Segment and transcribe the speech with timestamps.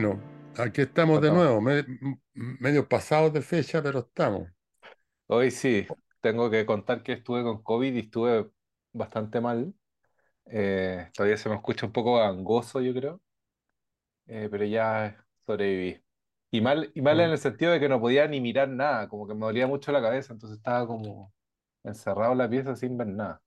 [0.00, 0.22] Bueno,
[0.56, 1.84] aquí estamos de nuevo, me-
[2.34, 4.48] medio pasados de fecha, pero estamos.
[5.26, 5.86] Hoy sí,
[6.20, 8.50] tengo que contar que estuve con COVID y estuve
[8.92, 9.74] bastante mal.
[10.46, 13.22] Eh, todavía se me escucha un poco gangoso, yo creo,
[14.26, 16.02] eh, pero ya sobreviví.
[16.50, 19.08] Y mal, y mal en Oh, el sentido de que no podía ni mirar nada,
[19.08, 21.32] como que me dolía mucho la cabeza, entonces estaba como
[21.84, 23.42] encerrado en la pieza sin ver nada.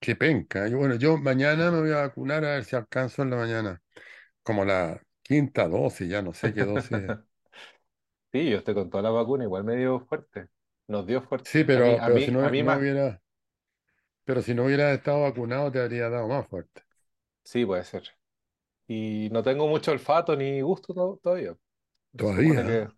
[0.00, 0.68] qué penca.
[0.68, 3.82] Yo, bueno, yo mañana me voy a vacunar a ver si alcanzo en la mañana,
[4.44, 7.16] como la quinta dosis, ya no sé qué dosis es.
[8.32, 10.48] Sí, yo estoy con toda la vacuna, igual me dio fuerte.
[10.88, 11.50] Nos dio fuerte.
[11.50, 12.78] Sí, A mí, pero, a pero si a no, mí no más.
[12.78, 13.20] hubiera,
[14.24, 16.82] pero si no hubiera estado vacunado te habría dado más fuerte.
[17.44, 18.04] Sí, puede ser.
[18.88, 21.56] Y no tengo mucho olfato ni gusto to- todavía.
[22.24, 22.66] Supone Todavía.
[22.66, 22.90] que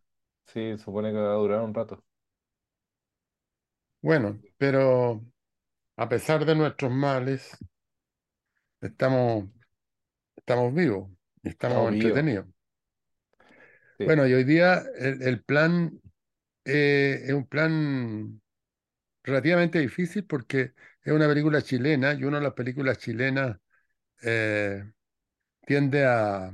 [0.47, 2.05] sí, supone que va a durar un rato.
[4.01, 5.23] Bueno, pero
[5.97, 7.57] a pesar de nuestros males,
[8.81, 9.45] estamos,
[10.37, 11.11] estamos vivos
[11.89, 11.89] vivos.
[11.89, 12.47] entretenidos.
[13.99, 14.05] Sí.
[14.05, 16.01] Bueno, y hoy día el, el plan
[16.65, 18.43] eh, es un plan
[19.25, 23.59] relativamente difícil porque es una película chilena y una de las películas chilenas
[24.23, 24.85] eh,
[25.67, 26.53] tiende a,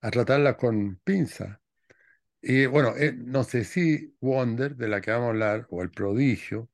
[0.00, 1.60] a tratarla con pinza.
[2.42, 5.90] Y bueno, eh, no sé si Wonder, de la que vamos a hablar, o El
[5.92, 6.70] Prodigio,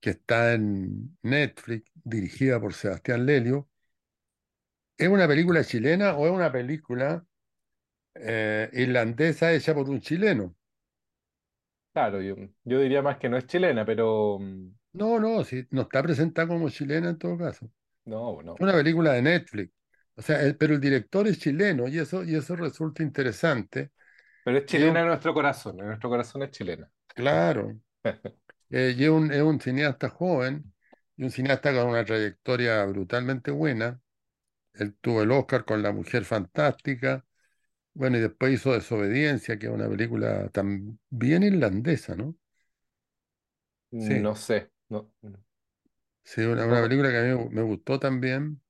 [0.00, 3.70] que está en Netflix, dirigida por Sebastián Lelio,
[4.96, 7.26] ¿es una película chilena o es una película
[8.16, 10.56] eh, irlandesa hecha por un chileno?
[11.92, 15.82] Claro, yo, yo diría más que no es chilena, pero mm, No, no, si, no
[15.82, 17.66] está presentada como chilena en todo caso.
[18.06, 18.62] no, Es no.
[18.62, 19.72] una película de Netflix.
[20.16, 23.92] O sea, el- pero el director es chileno y eso, y eso resulta interesante.
[24.44, 26.88] Pero es es chilena en nuestro corazón, en nuestro corazón es chilena.
[27.14, 27.80] claro,
[28.70, 30.74] eh, y es un, es un cineasta joven
[31.18, 34.01] y un cineasta con una trayectoria brutalmente buena.
[34.74, 37.24] Él tuvo el Oscar con La Mujer Fantástica.
[37.94, 42.36] Bueno, y después hizo Desobediencia, que es una película también irlandesa, ¿no?
[43.90, 45.10] Sí, No sé, no,
[46.24, 48.60] sí, una, película que a mí me me gustó también.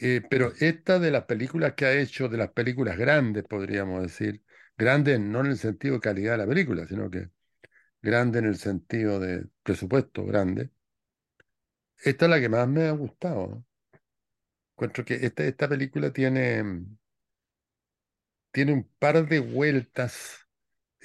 [0.00, 4.42] Eh, pero esta de las películas que ha hecho, de las películas grandes, podríamos decir,
[4.76, 7.30] grandes no en el sentido de calidad de la película, sino que
[8.02, 10.70] grande en el sentido de presupuesto grande,
[12.04, 13.46] esta es la que más me ha gustado.
[13.48, 13.64] ¿no?
[14.78, 16.96] Encuentro que esta, esta película tiene, mm,
[18.52, 20.46] tiene un par de vueltas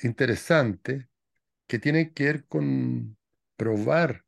[0.03, 1.07] interesantes
[1.67, 3.17] que tienen que ver con
[3.57, 4.25] probar,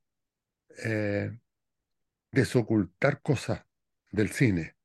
[0.86, 1.40] eh,
[2.32, 3.66] desocultar cosas
[4.12, 4.78] del cine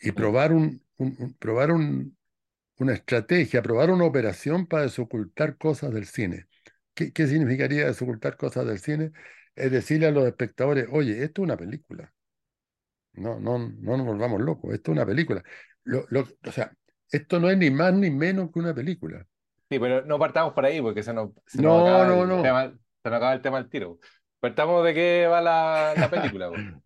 [0.00, 2.18] y probar un, un- un- probar un,
[2.78, 6.48] una estrategia, probar una operación para desocultar cosas del cine.
[6.94, 9.12] ¿Qué, qué significaría desocultar cosas del cine?
[9.56, 12.13] Es decirle a los espectadores, oye, esto es una película.
[13.14, 15.42] No, no, no nos volvamos locos, esto es una película.
[15.84, 16.72] Lo- lo- o sea,
[17.10, 19.26] esto no es ni más ni menos que una película.
[19.70, 22.26] Sí, pero no partamos por ahí porque se nos, se nos No, acaba no, el
[22.26, 22.40] no.
[22.40, 22.68] tema,
[23.02, 23.98] se nos acaba el tema al tiro.
[24.40, 26.50] Partamos de qué va la, la película.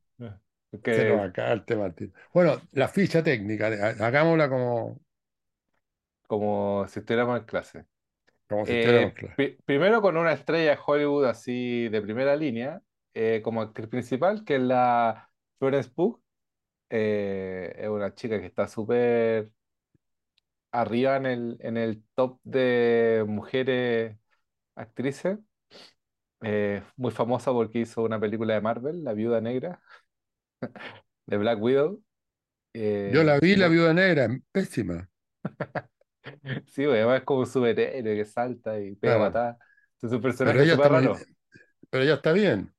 [0.91, 1.93] Se nos acaba el tema.
[1.95, 2.09] tío.
[2.33, 5.01] Bueno, la ficha técnica, ha- hagámosla como,
[6.27, 7.87] como si estuviéramos en clase.
[8.49, 9.37] como si estuviéramos Eh, claros.
[9.37, 12.83] pri- primero con una estrella de Hollywood así de primera línea,
[13.15, 15.28] eh, como actriz principal, que es la
[15.59, 16.21] Florence Pugh.
[16.91, 19.51] Eh, es una chica que está súper
[20.73, 24.17] arriba en el, en el top de mujeres
[24.77, 25.39] actrices.
[26.43, 29.83] Eh, muy famosa porque hizo una película de Marvel, La Viuda Negra,
[31.27, 32.03] de Black Widow.
[33.15, 35.11] Yo Eh, la vi, La Viuda Negra, pésima.
[36.67, 39.31] sí, además es como un superhéroe que salta y pega Claro.
[40.03, 40.89] Es un pero personaje ella está
[41.91, 42.75] pero ella está bien.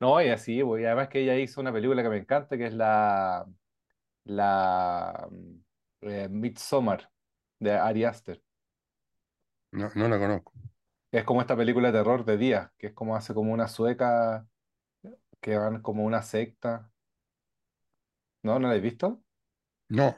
[0.00, 2.66] No, y así, pues, y además que ella hizo una película que me encanta, que
[2.66, 3.44] es la,
[4.24, 5.56] la mm,
[6.02, 7.10] eh, Midsommar,
[7.60, 8.42] de Ari Aster.
[9.72, 10.52] No, no la conozco.
[11.12, 14.46] Es como esta película de terror de día, que es como hace como una sueca
[15.40, 16.92] que van como una secta.
[18.42, 18.58] ¿No?
[18.58, 19.22] ¿No la has visto?
[19.90, 20.16] No.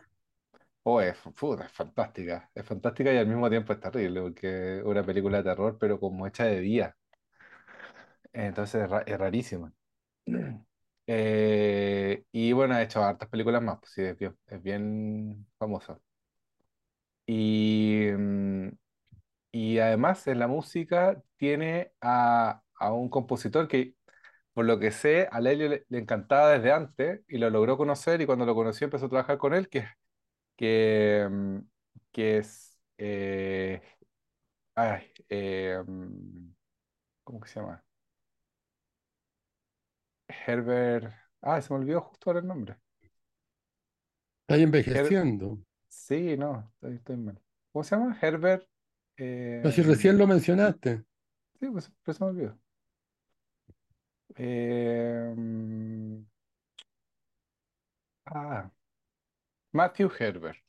[0.83, 2.51] Oh, es, puta, es fantástica.
[2.55, 5.99] Es fantástica y al mismo tiempo es terrible, porque es una película de terror, pero
[6.01, 6.97] como hecha de día.
[8.33, 9.73] Entonces es, ra- es rarísima.
[11.13, 16.01] Eh, y bueno, ha hecho hartas películas más, pues sí, es bien, es bien famosa.
[17.27, 18.69] Y, mm,
[19.53, 23.95] y además en la música tiene a, a un compositor que,
[24.55, 28.21] por lo que sé, a Lelio le, le encantaba desde antes y lo logró conocer
[28.23, 29.87] y cuando lo conoció empezó a trabajar con él, que,
[30.57, 31.59] que, mm,
[32.13, 32.81] que es...
[32.99, 33.83] eh,
[34.75, 36.53] ay, eh, mm,
[37.25, 37.85] ¿cómo que se llama?
[40.47, 41.13] Herbert...
[41.43, 42.77] Ah, se me olvidó justo ahora el nombre.
[44.43, 45.59] Está Her- envejeciendo.
[45.89, 47.41] Sí, no, estoy, estoy mal.
[47.73, 48.19] ¿Cómo se llama?
[48.21, 48.69] Herbert.
[49.63, 51.05] No, si eh, recién lo mencionaste.
[51.61, 52.59] sí, pues, pues se me olvidó.
[54.37, 55.35] Eh,
[58.27, 58.71] ah,
[59.73, 60.63] Matthew Herbert.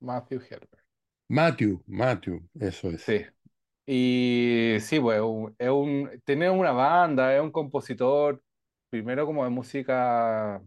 [0.00, 0.82] Matthew Herbert.
[1.30, 3.02] Matthew, Matthew, eso es.
[3.06, 3.24] Sí.
[3.86, 5.18] Y sí, pues
[5.58, 8.42] es un, tiene una banda, es un compositor,
[8.90, 10.62] primero como de música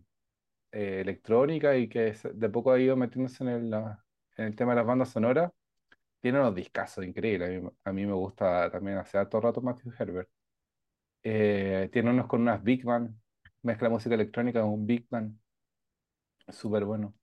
[0.72, 3.74] eh, electrónica y que de poco ha ido metiéndose en el,
[4.38, 5.52] en el tema de las bandas sonoras.
[6.22, 7.64] Tiene unos discazos increíbles.
[7.86, 10.30] A mí, me gusta también hace todo rato Matthew Herbert.
[11.24, 13.16] Eh, tiene unos con unas Big Band,
[13.64, 15.38] mezcla música electrónica con un Big Band,
[16.50, 17.14] súper bueno.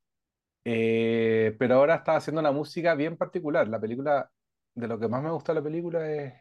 [0.64, 3.68] Eh, pero ahora está haciendo una música bien particular.
[3.68, 4.30] La película,
[4.74, 6.34] de lo que más me gusta la película es,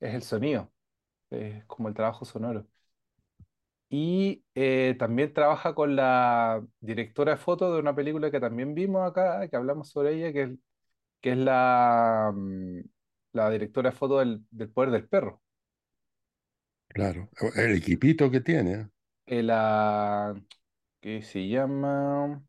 [0.00, 0.72] es el sonido,
[1.30, 2.68] es como el trabajo sonoro.
[3.96, 9.08] Y eh, también trabaja con la directora de foto de una película que también vimos
[9.08, 10.50] acá, que hablamos sobre ella, que es,
[11.20, 12.80] que es la, mm,
[13.34, 15.42] la directora de foto del, del Poder del Perro.
[16.88, 17.28] Claro.
[17.56, 18.72] El equipito que tiene.
[18.72, 18.88] ¿eh?
[19.26, 20.34] Eh, la,
[21.00, 22.44] que se llama...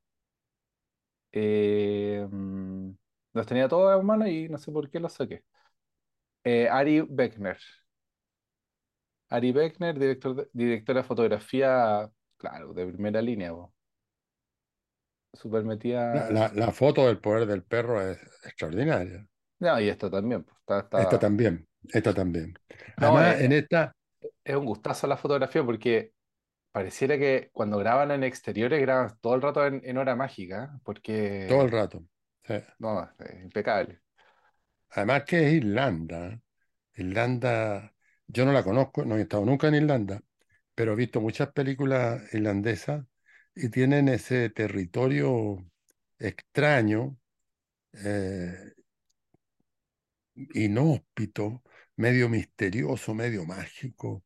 [1.31, 2.91] eh, mm,
[3.33, 5.43] los tenía todos en mano y no sé por qué los saqué.
[6.43, 7.57] Eh, Ari Beckner.
[9.29, 13.73] Ari Beckner, director de- directora de fotografía, claro, de primera línea, po.
[15.33, 16.31] Súper La, metida.
[16.31, 19.27] la- la foto del poder del perro es extraordinaria.
[19.59, 22.53] No, y esto también, pues, está, Esta está- también, esta también.
[22.97, 23.95] No, Además, en es, esta,
[24.43, 26.11] es un gustazo la fotografía porque
[26.71, 31.47] pareciera que cuando graban en exteriores graban todo el rato en, en hora mágica, ¿eh?
[31.49, 32.03] todo el rato.
[32.43, 32.55] Sí.
[32.79, 34.01] no, es impecable.
[34.91, 36.27] Además que es Irlanda.
[36.27, 36.41] ¿eh?
[36.95, 37.93] Irlanda,
[38.27, 40.21] yo no la conozco, no he estado nunca en Irlanda,
[40.73, 43.05] pero he visto muchas películas irlandesas
[43.55, 45.65] y tienen ese territorio
[46.19, 47.17] extraño,
[47.93, 48.73] eh,
[50.53, 51.63] inhóspito,
[51.95, 54.23] medio misterioso, medio mágico.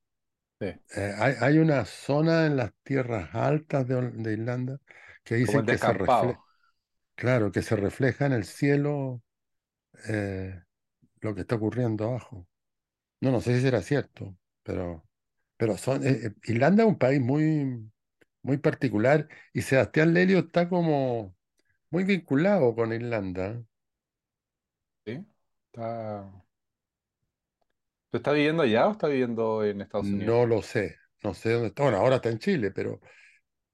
[0.59, 4.79] Sí, Eh, hay, hay una zona en las tierras altas de, Irlanda
[5.23, 6.39] que dicen que se refleja,
[7.15, 9.21] claro, que se refleja en el cielo
[10.07, 10.61] eh,
[11.21, 12.47] lo que está ocurriendo abajo.
[13.21, 15.05] No, no sé si será cierto, pero,
[15.57, 17.91] pero son, eh, eh, Irlanda es un país muy,
[18.43, 21.35] muy particular y Sebastián Lelio está como
[21.91, 23.63] muy vinculado con Irlanda.
[25.05, 25.25] ¿sí?
[25.73, 26.31] Está...
[28.11, 30.37] ¿Tú estás viviendo allá o estás viviendo en Estados Unidos?
[30.37, 31.83] No lo sé, no sé dónde está.
[31.83, 33.01] Bueno, ahora está en Chile, pero,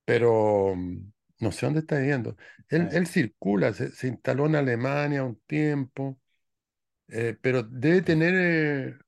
[0.05, 2.37] pero mm, no sé dónde está viviendo.
[2.69, 6.19] Él, Eh, él circula, se, se instaló en Alemania un tiempo,
[7.09, 8.99] eh, pero debe tener eh,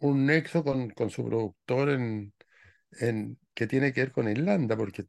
[0.00, 2.34] un nexo con, con su productor en,
[3.00, 5.06] en, que tiene que ver con Irlanda, porque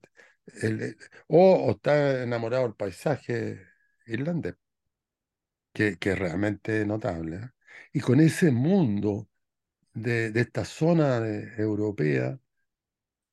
[0.63, 0.95] eh,
[1.27, 3.61] o, está enamorado del paisaje
[4.07, 4.55] irlandés,
[5.73, 7.37] que, que es realmente notable.
[7.37, 7.49] ¿eh?
[7.93, 9.29] Y con ese mundo
[9.93, 11.19] de, de esta zona
[11.57, 12.39] europea,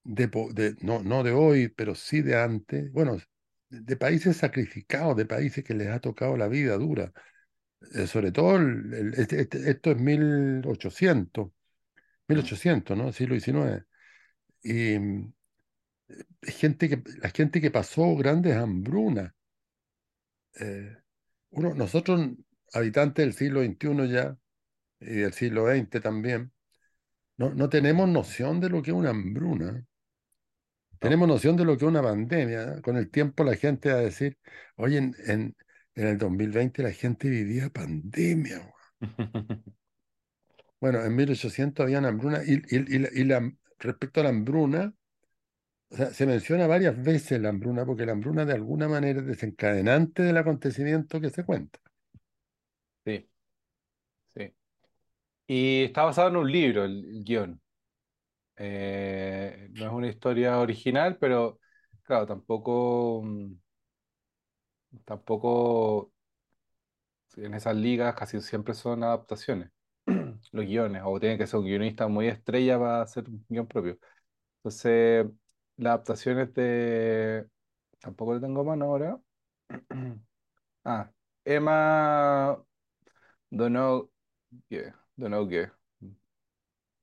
[0.05, 3.19] de, de- no, no de hoy, pero sí de antes, bueno,
[3.71, 7.13] de países sacrificados, de países que les ha tocado la vida dura.
[7.93, 11.51] Eh, sobre todo, el- el- este- este- esto es mil ochocientos
[12.29, 13.13] mil mm, ochocientos ¿no?
[13.13, 13.87] Siglo XIX.
[14.63, 15.33] Y mm,
[16.43, 19.33] gente que, la gente que pasó grandes hambrunas.
[20.61, 20.97] eh,
[21.51, 22.31] uno, nosotros,
[22.73, 24.37] habitantes del siglo XXI ya,
[25.01, 26.53] y del siglo XX también,
[27.39, 29.73] no, no tenemos noción de lo que es una hambruna.
[29.73, 29.87] no.
[30.99, 32.81] Tenemos noción de lo que es una pandemia.
[32.83, 34.39] Con el tiempo la gente va a decir,
[34.77, 35.57] oye, en, en,
[35.97, 38.59] en el 2020 la gente vivía pandemia.
[38.61, 38.73] güey".
[40.81, 44.29] Bueno, en 1800 había una hambruna y, y- y la, y la- respecto a la
[44.31, 44.95] hambruna,
[45.91, 49.27] o sea, se menciona varias veces la hambruna porque la hambruna de alguna manera es
[49.27, 51.81] desencadenante del acontecimiento que se cuenta.
[53.07, 53.29] Sí,
[54.35, 54.55] sí.
[55.47, 57.63] Y está basado en un libro, el, el guion.
[58.57, 61.61] Eh, no es una historia original, pero
[62.05, 63.53] claro, tampoco, mm,
[65.05, 66.13] tampoco
[67.37, 69.71] en esas ligas casi siempre son adaptaciones,
[70.53, 73.99] los guiones, o tiene que ser un guionista muy estrella para hacer un guion propio.
[74.59, 75.27] Entonces,
[75.77, 77.49] las adaptaciones de...
[78.01, 79.21] Tampoco le tengo mano ahora.
[80.87, 81.11] Ah,
[81.45, 82.63] Emma
[83.51, 84.11] Donoghue.
[85.17, 85.73] Donoghue.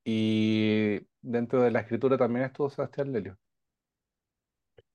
[0.03, 3.37] Y dentro de la escritura también estuvo Sebastián Lelio,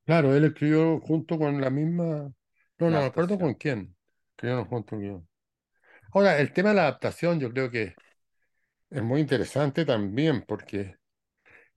[0.04, 2.32] Claro, él escribió junto con la misma,
[2.78, 3.96] no, no me acuerdo con quién,
[4.68, 5.24] junto yo.
[6.12, 7.94] Ahora, el tema de la adaptación yo creo que
[8.90, 10.96] es muy interesante también porque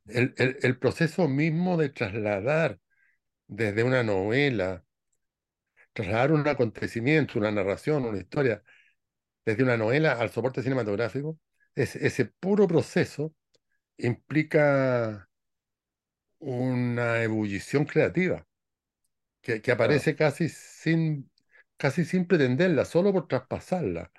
[0.08, 2.80] el, el, el proceso mismo de trasladar
[3.48, 4.86] desde una novela,
[5.94, 8.64] trasladar un acontecimiento, una narración, una historia,
[9.46, 11.40] desde una novela al soporte cinematográfico,
[11.76, 13.36] es, ese puro proceso
[13.98, 15.30] implica
[16.40, 18.46] una ebullición creativa
[19.42, 21.32] que, que Claro, aparece casi sin,
[21.78, 24.12] casi sin pretenderla, solo por traspasarla.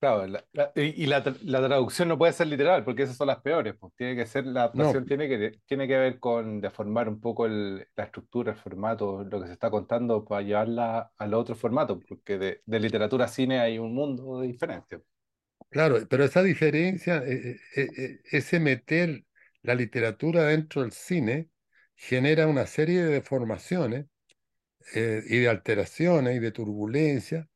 [0.00, 3.40] claro, la- la- y, la, la traducción no puede ser literal, porque esas son las
[3.42, 7.08] peores, pues tiene que ser, la No, adaptación tiene que, tiene que ver con deformar
[7.08, 11.34] un poco el- la estructura, el formato, lo que se está contando para llevarla al
[11.34, 15.00] otro formato, porque de, de literatura a cine hay un mundo de diferencia.
[15.70, 19.24] claro, pero esa diferencia, eh, eh, eh, ese meter
[19.62, 21.50] la literatura dentro del cine,
[21.96, 24.06] genera una serie de deformaciones
[24.94, 27.46] eh, y de alteraciones y de turbulencias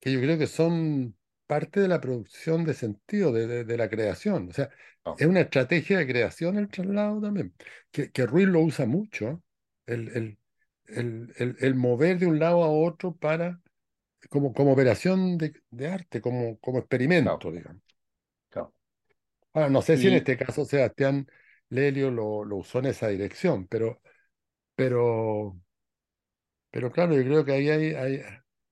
[0.00, 3.88] que yo creo que son parte de la producción de sentido, de, de- de la
[3.88, 4.48] creación.
[4.50, 4.70] O sea,
[5.06, 7.54] No, es una estrategia de creación el traslado también,
[7.90, 9.42] que, que Ruiz lo usa mucho,
[9.86, 10.38] el, el,
[10.88, 13.60] el, el- el mover de un lado a otro para,
[14.30, 17.82] como, como operación de, de arte, como, como experimento, digamos.
[18.50, 18.72] claro.
[19.52, 21.28] Ahora, no sé si en Y este caso Sebastián
[21.70, 24.00] Lelio lo, lo usó en esa dirección, pero,
[24.76, 25.60] pero,
[26.76, 28.22] pero claro, yo creo que ahí hay, hay,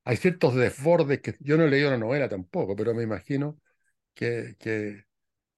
[0.04, 3.60] hay ciertos desbordes que yo no he leído la novela tampoco, pero me imagino
[4.14, 5.06] que, que,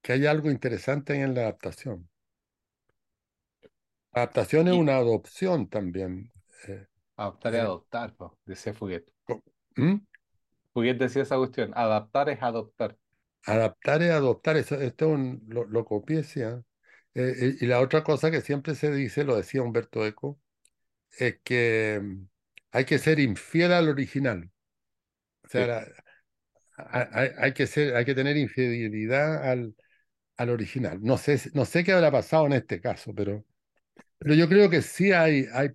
[0.01, 2.09] que hay algo interesante en la adaptación.
[4.13, 6.29] La adaptación es Y una adopción también.
[6.67, 9.05] eh, adaptar y eh, adoptar, po, decía Fuguet.
[9.77, 9.97] ¿Mm?
[10.73, 12.97] Fuguet decía esa cuestión, adaptar es adoptar.
[13.45, 16.61] Adaptar es adoptar, esto es un- lo, lo copié, sí, ¿ah?
[17.15, 20.39] Eh, y, y la otra cosa que siempre se dice, lo decía Humberto Eco,
[21.19, 22.01] es que
[22.71, 24.51] hay que ser infiel al original.
[25.45, 25.87] O sea, Sí,
[26.77, 29.75] hay, que ser, hay que tener infidelidad al,
[30.37, 30.99] al original.
[31.03, 33.45] No sé, no sé qué habrá pasado en este caso, pero,
[34.19, 35.71] pero yo creo que sí hay, hay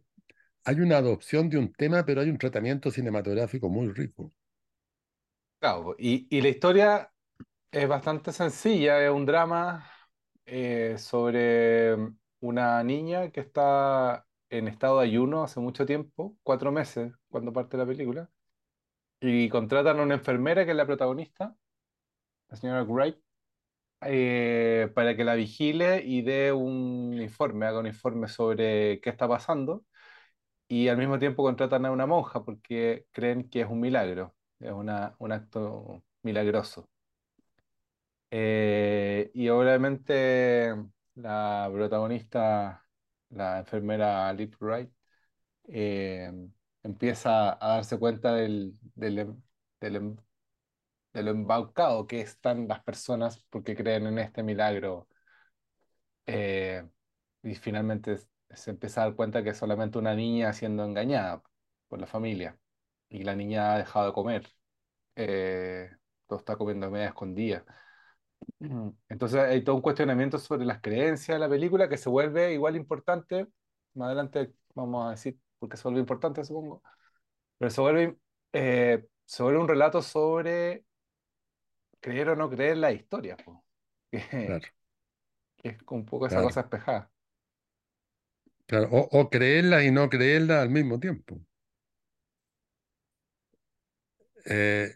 [0.64, 4.32] Hay una adopción de un tema, pero hay un tratamiento cinematográfico muy rico.
[5.58, 5.94] claro.
[5.99, 7.12] y la historia
[7.70, 9.90] es bastante sencilla, es un drama
[10.46, 11.96] eh, sobre
[12.40, 17.76] una niña que está en estado de ayuno hace mucho tiempo, cuatro meses, cuando parte
[17.78, 18.30] la película,
[19.21, 21.56] y contratan a una enfermera que es la protagonista,
[22.50, 23.16] la señora Wright,
[24.02, 29.28] eh, para que la vigile y dé un informe, haga un informe sobre qué está
[29.28, 29.85] pasando.
[30.68, 34.73] y al mismo tiempo contratan a una monja porque creen que es un milagro, es
[34.73, 36.88] una, un acto milagroso.
[38.30, 40.75] Eh, y obviamente
[41.14, 42.81] la protagonista,
[43.32, 44.90] la enfermera Lip Wright,
[45.68, 46.32] eh,
[46.82, 49.42] empieza a darse cuenta del, del, em-
[49.80, 50.16] del em-
[51.14, 55.08] de lo embaucado que están las personas porque creen en este milagro
[56.26, 56.84] eh,
[57.42, 58.18] y finalmente
[58.50, 61.42] se empieza a dar cuenta que es solamente una niña siendo engañada
[61.88, 62.58] por la familia
[63.08, 64.48] y la niña ha dejado de comer,
[65.16, 65.90] eh,
[66.26, 67.64] todo está comiendo media escondida.
[68.61, 68.96] Ujú.
[69.08, 72.76] Entonces hay todo un cuestionamiento sobre las creencias de la película que se vuelve igual
[72.76, 73.46] importante,
[73.94, 76.82] más adelante vamos a decir por qué se vuelve importante, supongo,
[77.58, 78.18] pero se vuelve,
[78.52, 80.84] eh, se vuelve un relato sobre
[82.00, 83.64] creer o no creer la historia, po,
[84.11, 84.68] que, Claro,
[85.58, 87.11] que es un poco esa claro, cosa espejada.
[88.66, 88.88] claro.
[88.92, 91.40] O, o creerla y no creerla al mismo tiempo.
[94.44, 94.94] Eh,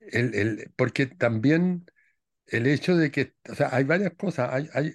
[0.00, 1.86] el, el- porque también
[2.48, 4.50] el hecho de que, o sea, hay varias cosas.
[4.52, 4.94] Hay, hay,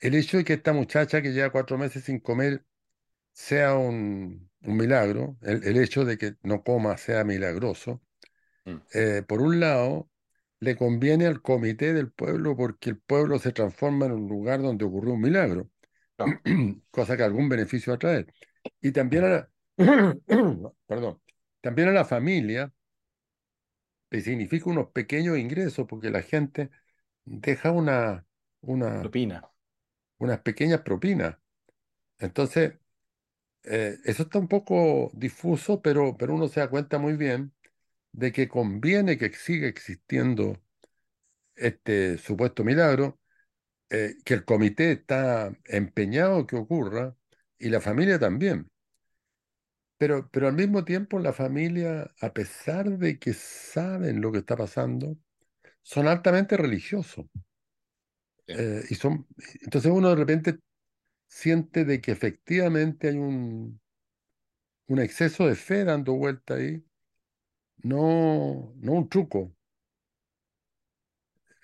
[0.00, 2.64] el hecho de que esta muchacha que lleva cuatro meses sin comer
[3.32, 8.02] sea un, un milagro, el, el hecho de que no coma sea milagroso.
[8.64, 8.76] Mm.
[8.94, 10.10] eh, por un lado,
[10.60, 14.84] le conviene al comité del pueblo porque el pueblo se transforma en un lugar donde
[14.84, 15.70] ocurrió un milagro.
[16.90, 18.34] Cosa que algún beneficio va a traer.
[18.80, 19.50] Y también a la,
[20.86, 21.20] perdón,
[21.60, 22.72] también a la familia,
[24.20, 26.70] significa unos pequeños ingresos, porque la gente
[27.24, 28.26] deja una,
[28.62, 29.50] una, Propina.
[30.18, 31.36] unas pequeñas propinas.
[32.18, 32.74] Entonces,
[33.64, 37.52] eh, eso está un poco difuso, pero, pero uno se da cuenta muy bien
[38.12, 40.62] de que conviene que siga existiendo
[41.56, 43.20] este supuesto milagro,
[43.90, 47.16] eh, que el comité está empeñado que ocurra
[47.58, 48.69] y la familia también.
[50.00, 54.56] Pero, pero al mismo tiempo la familia, a pesar de que saben lo que está
[54.56, 55.16] pasando,
[55.82, 57.26] son altamente religiosos.
[58.46, 59.26] Eh, y son,
[59.62, 60.58] entonces uno de repente
[61.28, 63.80] siente de que efectivamente hay un,
[64.88, 66.84] un exceso de fe dando vuelta ahí,
[67.82, 69.54] no, no un truco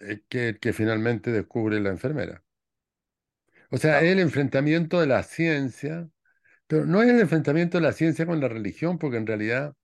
[0.00, 2.42] eh, que, que finalmente descubre la enfermera.
[3.70, 6.10] O sea, el enfrentamiento de la ciencia
[6.68, 9.74] Pero no es el enfrentamiento de la ciencia con la religión, porque en realidad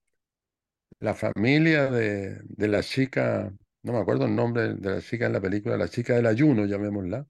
[1.00, 5.32] la familia de, de la chica, no me acuerdo el nombre de la chica en
[5.34, 7.26] la película, la chica del ayuno, llamémosla,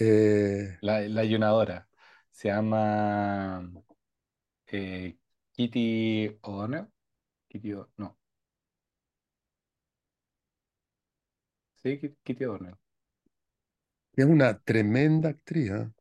[0.00, 1.88] eh, La, la ayunadora.
[2.30, 3.70] Se llama
[4.66, 5.18] eh,
[5.52, 6.88] Kitty O'Donnell.
[7.48, 8.18] Kitty O- no.
[11.82, 12.76] Sí, Ki- Kitty O'Donnell.
[14.16, 15.92] es una tremenda actriz, ¿ah?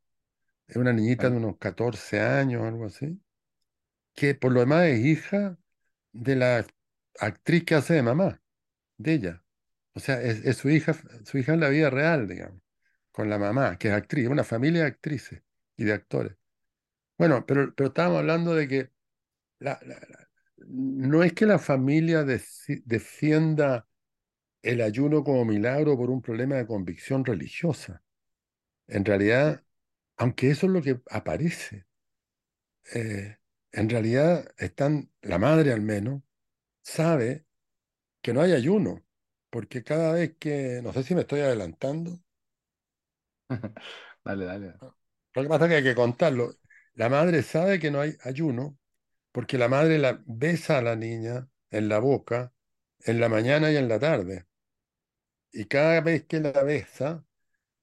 [0.72, 3.22] Es una niñita de unos 14 años, algo así,
[4.16, 5.58] que por lo demás es hija
[6.14, 6.66] de la
[7.20, 8.42] actriz que hace de mamá,
[8.98, 9.46] de ella.
[9.94, 12.62] O sea, es, es su hija, su hija en la vida real, digamos,
[13.12, 15.44] con la mamá, que es actriz, una familia de actrices
[15.78, 16.38] y de actores.
[17.18, 18.92] Bueno, pero, pero estábamos hablando de que
[19.60, 20.30] la- la- la-
[20.68, 22.26] no es que la familia
[22.86, 23.88] defienda
[24.64, 28.04] el ayuno como milagro por un problema de convicción religiosa.
[28.88, 29.64] En realidad,
[30.22, 31.88] aunque eso es lo que aparece,
[32.94, 33.40] eh,
[33.72, 36.22] en realidad están, la madre al menos,
[36.84, 37.48] sabe
[38.22, 39.04] que no hay ayuno,
[39.50, 42.20] porque cada vez que, no sé si me estoy adelantando,
[44.24, 44.74] dale, dale.
[45.34, 46.54] lo que pasa es que hay que contarlo.
[46.94, 48.78] La madre sabe que no hay ayuno
[49.32, 52.54] porque la madre la besa a la niña en la boca
[53.00, 54.46] en la mañana y en la tarde.
[55.52, 57.26] Y cada vez que la besa,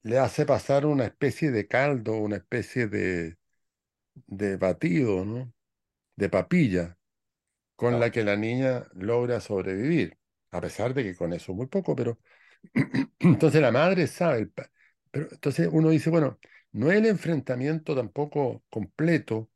[0.02, 3.38] le hace pasar una especie de caldo, una especie de,
[4.26, 5.52] de batido, ¿no?
[6.16, 6.98] De papilla,
[7.76, 10.18] con la que la niña logra sobrevivir,
[10.50, 12.18] a pesar de que con eso es muy poco, pero
[13.20, 14.48] entonces la madre sabe,
[15.10, 16.38] pero entonces uno dice, bueno,
[16.72, 19.50] no es el enfrentamiento tampoco completo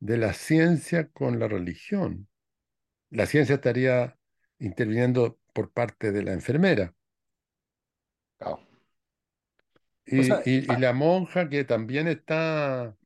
[0.00, 2.28] de la ciencia con la religión.
[3.10, 4.18] La ciencia estaría
[4.58, 6.94] interviniendo por parte de la enfermera
[10.16, 12.96] O y, sea, y- y la monja que también está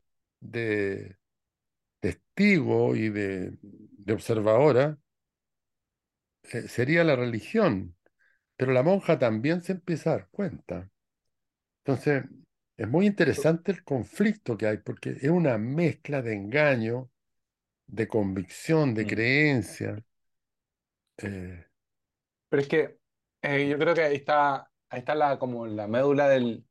[0.41, 1.17] de
[2.01, 4.99] testigo y de, de observadora,
[6.53, 7.97] eh, sería la religión,
[8.57, 10.91] pero la monja también se empieza a dar cuenta.
[11.85, 12.25] Entonces,
[12.77, 17.11] es muy interesante el conflicto que hay, porque es una mezcla de engaño,
[17.87, 19.09] de convicción, de mm.
[19.09, 20.05] creencia.
[21.19, 21.65] eh,
[22.49, 22.99] Pero es que
[23.43, 26.65] eh, yo creo que ahí está, ahí está la, como la médula del,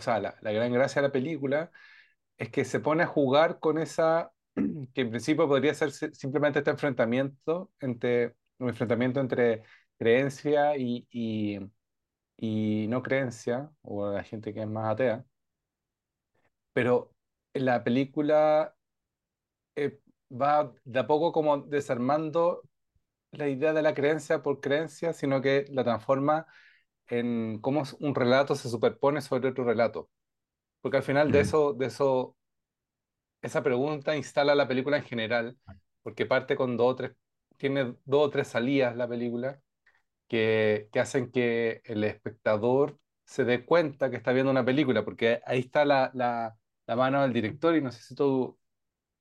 [0.00, 1.70] o sea, la, la gran gracia de la película
[2.38, 4.32] es que se pone a jugar con esa,
[4.94, 9.62] que en principio podría ser si- simplemente este enfrentamiento entre, un enfrentamiento entre
[9.98, 11.60] creencia y, y,
[12.38, 15.24] y no creencia, o la gente que es más atea,
[16.72, 17.14] pero
[17.54, 18.74] la película
[19.76, 22.62] eh, va de a poco como desarmando
[23.32, 26.46] la idea de la creencia por creencia, sino que la transforma
[27.10, 30.10] en cómo un relato se superpone sobre otro relato.
[30.82, 32.36] Porque al final de eso, de eso,
[33.42, 35.58] esa pregunta instala la película en general,
[36.02, 37.12] porque parte con dos o tres,
[37.56, 39.60] tiene dos o tres salidas la película
[40.28, 45.42] que, que hacen que el espectador se dé cuenta que está viendo una película, porque
[45.46, 48.58] ahí está la, la, la mano del director y no sé si tú,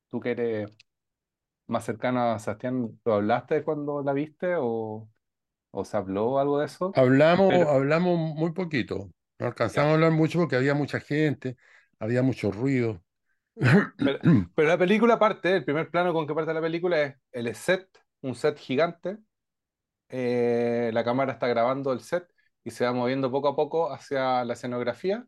[0.10, 0.72] tú que eres
[1.68, 5.10] más cercano a Sebastián, ¿lo hablaste cuando la viste o,
[5.72, 6.94] o se habló algo de eso?
[6.94, 9.92] Hablamos, Pero, hablamos muy poquito, no alcanzamos ya.
[9.92, 11.56] a hablar mucho porque había mucha gente,
[12.00, 13.04] había mucho ruido.
[14.02, 14.20] Pero,
[14.56, 17.88] pero la película parte, el primer plano con que parte la película es el set,
[18.22, 19.18] un set gigante.
[20.10, 22.28] eh, la cámara está grabando el set
[22.64, 25.28] y se va moviendo poco a poco hacia la escenografía,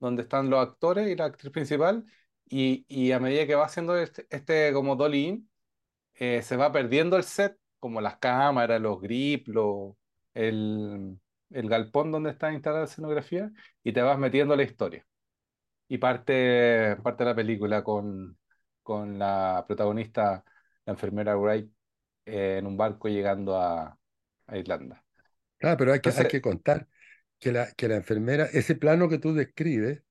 [0.00, 2.04] donde están los actores y la actriz principal.
[2.48, 5.50] Y, y a medida que va haciendo este, este como dolly in,
[6.14, 9.94] eh, se va perdiendo el set, como las cámaras, los grips, los-
[10.34, 11.18] el,
[11.50, 13.52] el galpón donde está instalada la escenografía,
[13.84, 15.06] y te vas metiendo a la historia.
[15.88, 18.38] Y parte, parte la película con,
[18.82, 20.44] con la protagonista,
[20.86, 21.70] la enfermera Wright,
[22.26, 23.98] eh, en un barco llegando a,
[24.46, 25.04] a Irlanda.
[25.58, 26.88] Claro, pero hay que, hay Entonces, que contar
[27.38, 30.02] que la, que la enfermera, ese plano que tú describes,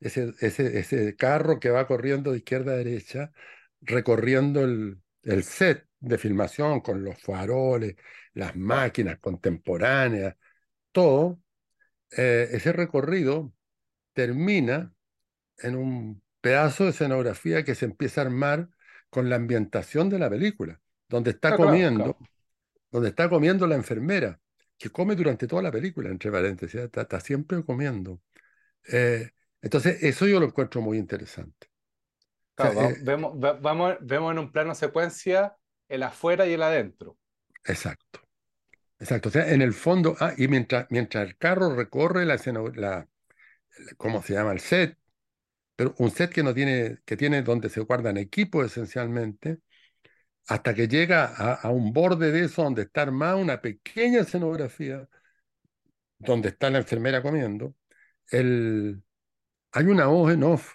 [0.00, 3.32] ese, ese, ese carro que va corriendo de izquierda a derecha,
[3.82, 7.96] recorriendo el, el set de filmación con los faroles,
[8.34, 10.36] las máquinas contemporáneas,
[10.92, 11.40] todo,
[12.16, 13.52] eh, ese recorrido
[14.12, 14.92] termina
[15.58, 18.68] en un pedazo de escenografía que se empieza a armar
[19.10, 22.18] con la ambientación de la película, donde está claro, comiendo, claro.
[22.90, 24.40] donde está comiendo la enfermera,
[24.76, 28.22] que come durante toda la película, entre paréntesis, está, está siempre comiendo.
[28.90, 31.68] Eh, entonces, eso yo lo encuentro muy interesante.
[32.58, 32.96] Claro, eh,
[33.60, 35.56] vamos, vemos en un plano secuencia
[35.88, 37.16] el afuera y el adentro.
[37.64, 38.20] exacto,
[38.98, 39.28] exacto.
[39.30, 43.08] O sea, en el fondo, ah, y mientras, mientras el carro recorre la escena, la,
[43.98, 44.52] ¿cómo se llama?
[44.52, 44.98] El set,
[45.76, 49.60] pero un set que no tiene, que tiene donde se guardan equipos esencialmente,
[50.48, 55.08] hasta que llega a, a un borde de eso donde está armada una pequeña escenografía,
[56.18, 57.74] donde está la enfermera comiendo.
[58.30, 59.02] El,
[59.72, 60.74] hay una voz en off,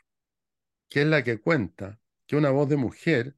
[0.94, 3.36] que es la que cuenta, que una voz de mujer,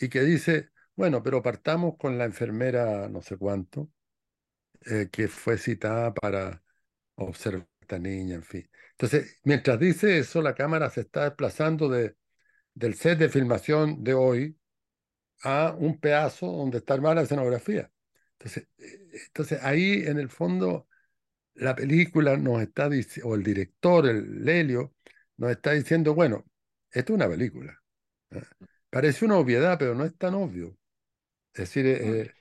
[0.00, 3.90] y que dice, bueno, pero partamos con la enfermera no sé cuánto,
[4.86, 6.62] eh, que fue citada para
[7.16, 8.70] observar a esta niña, en fin.
[8.92, 12.16] Entonces, mientras dice eso, la cámara se está desplazando de,
[12.74, 14.58] del set de filmación de hoy
[15.42, 17.92] a un pedazo donde está armada la escenografía.
[18.38, 20.88] Entonces, eh, entonces ahí en el fondo
[21.54, 24.94] la película nos está diciendo, o el director, el Lelio,
[25.36, 26.46] nos está diciendo, bueno,
[26.94, 27.82] esto es una película.
[28.32, 28.42] ¿eh?
[28.90, 30.78] Parece una obviedad, pero no es tan obvio.
[31.54, 32.14] Es decir, Mm.
[32.22, 32.34] eh,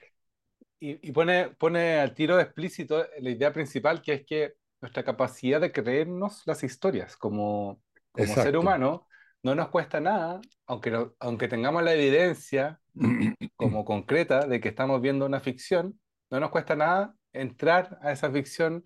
[0.79, 5.61] Y, y pone, pone al tiro explícito la idea principal, que es que nuestra capacidad
[5.61, 9.07] de creernos las historias como, como ser humano
[9.43, 12.81] no nos cuesta nada, aunque, no- aunque tengamos la evidencia
[13.55, 18.31] como concreta de que estamos viendo una ficción, no nos cuesta nada entrar a esa
[18.31, 18.83] ficción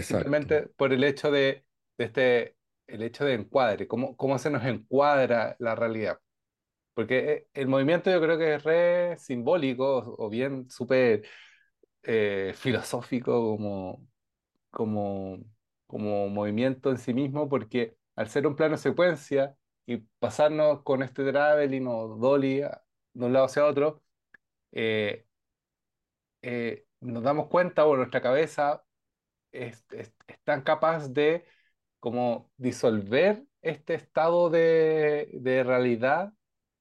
[0.00, 1.64] Exacto, simplemente por el hecho de,
[1.98, 2.56] de este,
[2.92, 6.18] el hecho de encuadre, cómo, cómo se nos encuadra la realidad.
[6.94, 11.24] Porque eh, el movimiento yo creo que es re simbólico o bien súper
[12.02, 14.06] eh, filosófico como,
[14.70, 15.38] como,
[15.86, 21.30] como movimiento en sí mismo, porque al ser un plano secuencia y pasarnos con este
[21.30, 24.02] traveling o dolly de un lado hacia otro,
[24.72, 25.26] eh,
[26.42, 28.84] eh, nos damos cuenta o nuestra cabeza
[29.52, 31.46] es, es- es tan capaz de
[32.02, 36.34] como disolver este estado de, de realidad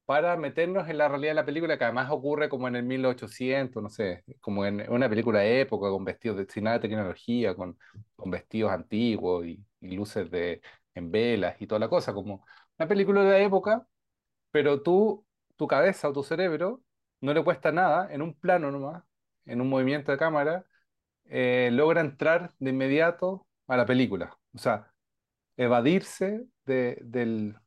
[0.05, 3.83] para meternos en la realidad de la película, que además ocurre como en el 1800,
[3.83, 7.55] no sé, como en una película de época, con vestidos de, sin nada de tecnología,
[7.55, 7.77] con,
[8.15, 10.61] con vestidos antiguos y, y luces de,
[10.95, 12.45] en velas y toda la cosa, como
[12.79, 13.87] una película de época,
[14.51, 16.81] pero tú, tu cabeza o tu cerebro,
[17.21, 19.03] no le cuesta nada, en un plano nomás,
[19.45, 20.65] en un movimiento de cámara,
[21.25, 24.37] eh, logra entrar de inmediato a la película.
[24.53, 24.90] O sea,
[25.57, 27.57] evadirse de- del,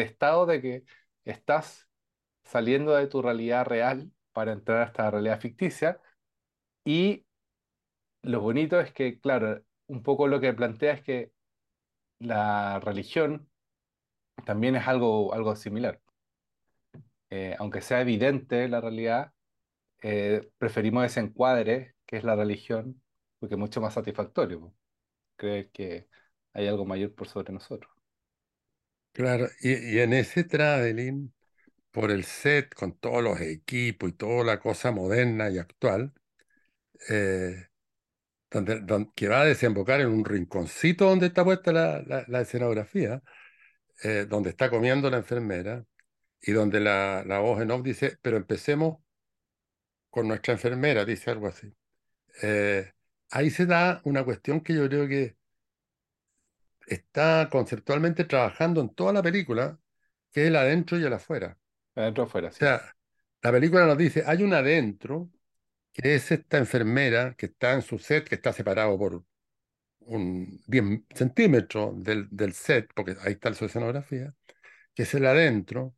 [0.00, 0.84] estado de que
[1.24, 1.88] estás
[2.44, 6.00] saliendo de tu realidad real para entrar a esta realidad ficticia.
[6.84, 7.26] Y
[8.22, 11.32] lo bonito es que, claro, un poco lo que plantea es que
[12.20, 13.48] la religión
[14.46, 16.00] también es algo, algo similar.
[17.30, 19.32] Eh, aunque sea evidente la realidad,
[20.02, 23.02] eh, preferimos ese encuadre que es la religión,
[23.38, 24.74] porque es mucho más satisfactorio,
[25.36, 26.08] creer que
[26.54, 27.92] hay algo mayor por sobre nosotros.
[29.12, 29.48] claro.
[29.60, 31.32] Y, y en ese traveling,
[31.90, 36.12] por el set, con todos los equipos y toda la cosa moderna y actual,
[37.10, 37.68] eh,
[38.50, 42.40] donde, don- que va a desembocar en un rinconcito donde está puesta la, la- la
[42.42, 43.22] escenografía,
[44.04, 45.84] eh, donde está comiendo la enfermera
[46.42, 48.98] y donde la, la voz en off dice, pero empecemos
[50.10, 51.72] con nuestra enfermera, dice algo así.
[52.42, 52.92] Eh,
[53.30, 55.36] ahí se da una cuestión que yo creo que
[56.86, 59.78] está conceptualmente trabajando en toda la película,
[60.32, 61.58] que es el adentro y el afuera.
[61.96, 62.96] Adentro afuera, O sea,
[63.42, 65.30] la película nos dice, hay un adentro,
[65.92, 69.24] que es esta enfermera que está en su set, que está separado por
[70.00, 74.34] un 10 centímetros del, del set, porque ahí está su escenografía,
[74.94, 75.96] que es el adentro,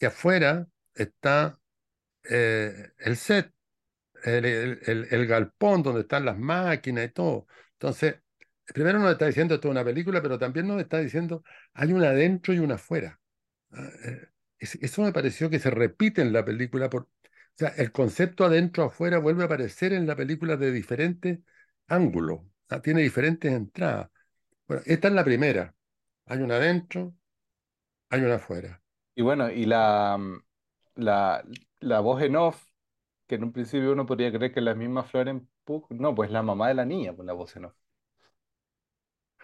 [0.00, 1.60] y afuera está
[2.24, 3.52] eh, el set,
[4.24, 7.46] el, el- el- el galpón donde están las máquinas y todo.
[7.74, 8.16] Entonces,
[8.74, 11.44] primero nos está diciendo esto es una película, pero también nos está diciendo
[11.74, 13.20] hay un adentro y un afuera.
[13.72, 16.86] Ah, eh, es- Eso me pareció que se repite en la película.
[16.92, 17.08] O
[17.56, 21.40] sea, el concepto adentro-afuera vuelve a aparecer en la película de diferentes
[21.88, 22.40] ángulos.
[22.82, 24.10] Tiene diferentes entradas.
[24.68, 25.74] Bueno, esta es la primera.
[26.26, 27.14] Hay una adentro,
[28.10, 28.82] hay una afuera.
[29.14, 30.38] Y bueno, y la, mm,
[30.96, 31.44] la,
[31.80, 32.64] la voz en off,
[33.28, 36.30] que en un principio uno podría creer que es la misma Florence Pugh, no, pues
[36.30, 37.74] la mamá de la niña, pues la voz en off.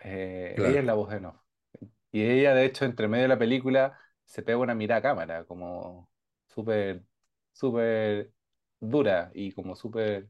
[0.04, 1.36] Eh, ella es la voz en off.
[2.12, 5.44] Y ella, de hecho, entre medio de la película, se pega una mirada a cámara,
[5.46, 6.10] como
[6.48, 7.04] súper,
[7.52, 8.32] súper
[8.80, 10.28] dura y como súper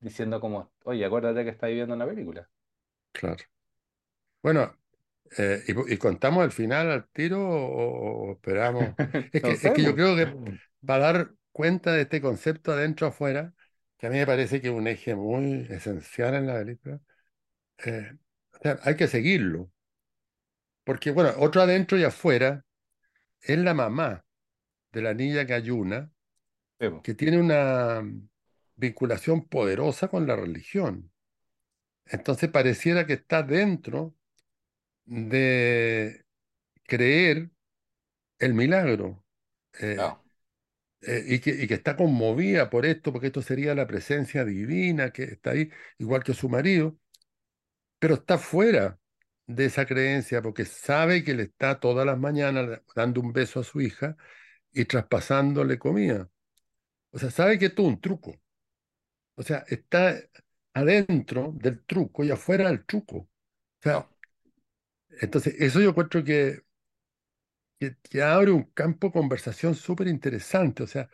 [0.00, 2.48] diciendo como, oye, acuérdate que estás viviendo una película.
[3.12, 3.44] claro.
[4.42, 4.76] Bueno,
[5.38, 8.96] eh, y, y contamos el final al tiro o, o esperamos?
[9.32, 10.36] Es que, No es que yo creo que
[10.86, 13.54] para dar cuenta de este concepto adentro-afuera,
[13.98, 17.00] que a mí me parece que es un eje muy esencial en la película,
[17.86, 18.16] eh,
[18.68, 19.70] sea, hay que seguirlo.
[20.84, 22.64] Porque, bueno, otro adentro y afuera
[23.40, 24.24] es la mamá
[24.92, 25.46] de la niña
[26.80, 27.02] Sí, pues.
[27.02, 28.02] que tiene una
[28.76, 31.12] vinculación poderosa con la religión.
[32.06, 34.16] Entonces pareciera que está dentro
[35.06, 36.24] de
[36.84, 37.50] creer
[38.38, 39.24] el milagro
[39.80, 40.14] eh,
[41.02, 45.12] eh, y que, y que está conmovida por esto, porque esto sería la presencia divina
[45.12, 46.98] que está ahí, igual que su marido,
[48.04, 49.00] pero está fuera
[49.46, 53.64] de esa creencia porque sabe que le está todas las mañanas dando un beso a
[53.64, 54.14] su hija
[54.72, 56.28] y traspasándole comida.
[57.12, 58.38] O sea, sabe que es un truco.
[59.36, 60.16] O sea, está
[60.74, 63.16] adentro del truco y afuera del truco.
[63.16, 63.30] O
[63.82, 64.06] sea,
[65.22, 66.60] entonces eso yo encuentro que,
[67.78, 70.82] que, abre un campo de conversación súper interesante.
[70.82, 71.08] O sea,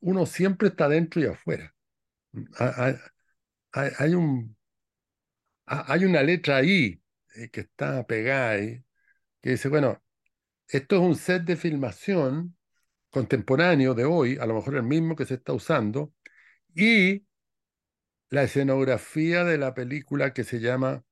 [0.00, 1.74] uno siempre está adentro y afuera.
[3.72, 4.56] Hay- hay un,
[5.70, 7.00] hay una letra ahí
[7.36, 8.84] eh, que está pegada ahí,
[9.40, 10.02] que dice, bueno,
[10.68, 12.56] esto es un set de filmación
[13.10, 16.12] contemporáneo de hoy, a lo mejor el mismo que se está usando,
[16.74, 17.26] y
[18.30, 21.04] la escenografía de la película que se llama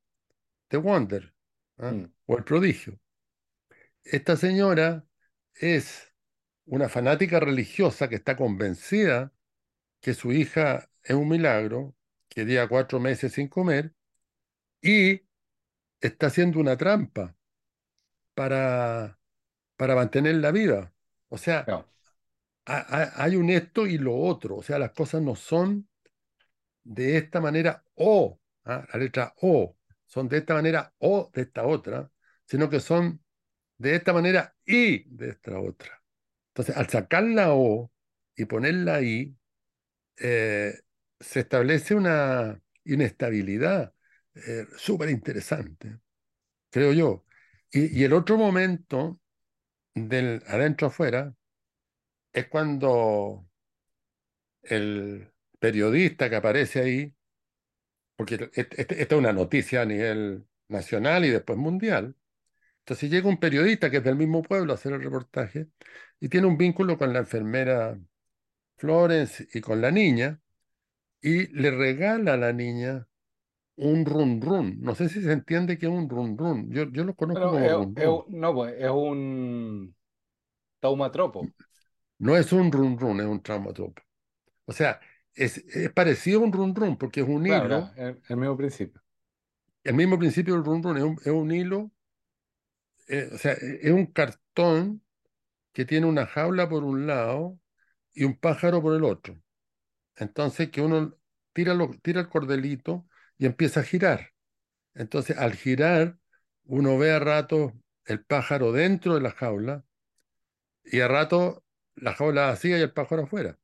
[0.69, 1.35] The Wonder,
[1.79, 1.93] ¿ah?
[1.93, 3.01] mm, o El Prodigio.
[4.05, 5.05] Esta señora
[5.55, 6.13] es
[6.67, 9.33] una fanática religiosa que está convencida
[10.01, 11.97] que su hija es un milagro,
[12.29, 13.95] que lleva cuatro meses sin comer,
[14.81, 15.23] y
[16.01, 17.37] está haciendo una trampa
[18.35, 19.19] para,
[19.77, 20.93] para mantenerla viva.
[21.29, 21.67] O sea,
[22.65, 24.57] hay un esto y lo otro.
[24.57, 25.89] O sea, las cosas no son
[26.85, 28.87] de esta manera o, ¿ah?
[28.93, 32.11] la letra O, son de esta manera o de esta otra,
[32.47, 33.23] sino que son
[33.77, 36.03] de esta manera y de esta otra.
[36.49, 37.93] Entonces, al sacar la O
[38.37, 39.37] y ponerla ahí,
[40.17, 40.75] eh,
[41.21, 43.93] se establece una inestabilidad
[44.47, 45.99] eh, súper interesante,
[46.71, 47.25] creo yo.
[47.73, 49.21] Y, el otro momento
[49.95, 51.35] del adentro afuera
[52.33, 53.47] es cuando
[54.63, 57.15] el periodista que aparece ahí
[58.17, 62.17] porque este- este- esta es una noticia a nivel nacional y después mundial.
[62.81, 65.69] Entonces llega un periodista que es del mismo pueblo a hacer el reportaje
[66.21, 67.99] y tiene un vínculo con la enfermera
[68.79, 70.41] Florence y con la niña
[71.23, 73.08] y le regala a la niña
[73.79, 74.79] un run run.
[74.81, 76.71] No sé si se entiende que es un run run.
[76.71, 77.97] Yo, yo lo conozco Pero como es, run
[78.29, 79.95] no, pues, es un
[80.81, 81.55] taumatropo.
[82.19, 84.03] No es un run run, es un traumatropo.
[84.67, 85.01] O sea,
[85.35, 88.57] es, es parecido a un run run porque es un claro, hilo, el, el mismo
[88.57, 89.03] principio.
[89.83, 91.91] el mismo principio del run run es un, es un hilo,
[93.09, 95.03] eh, o sea, es un cartón
[95.73, 97.61] que tiene una jaula por un lado
[98.15, 99.41] y un pájaro por el otro.
[100.17, 101.17] Entonces que uno
[101.55, 104.33] tira, lo- tira el cordelito y empieza a girar.
[104.95, 106.19] Entonces al girar
[106.65, 107.73] uno ve a rato
[108.05, 109.85] el pájaro dentro de la jaula
[110.85, 113.59] y a rato la jaula vacía y el pájaro afuera.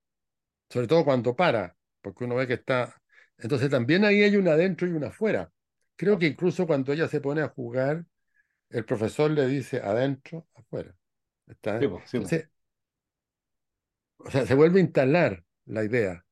[0.71, 3.01] Sobre todo cuando para, porque uno ve que está...
[3.39, 5.53] Entonces también ahí hay una adentro y una afuera.
[5.97, 8.05] Creo que incluso cuando ella se pone a jugar,
[8.71, 10.95] el profesor le dice adentro, afuera.
[11.47, 12.17] Está, Sí, sí.
[12.17, 12.49] Entonces,
[14.19, 16.25] o sea, se vuelve a instalar la idea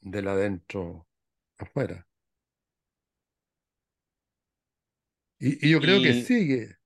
[0.00, 1.06] del adentro
[1.58, 2.06] afuera.
[5.40, 6.76] Y, y yo creo que Y, sigue.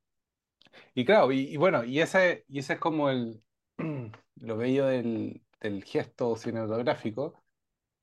[0.94, 3.42] y claro, y, y bueno, y ese, y ese es como el,
[4.36, 7.42] lo bello del, del gesto cinematográfico,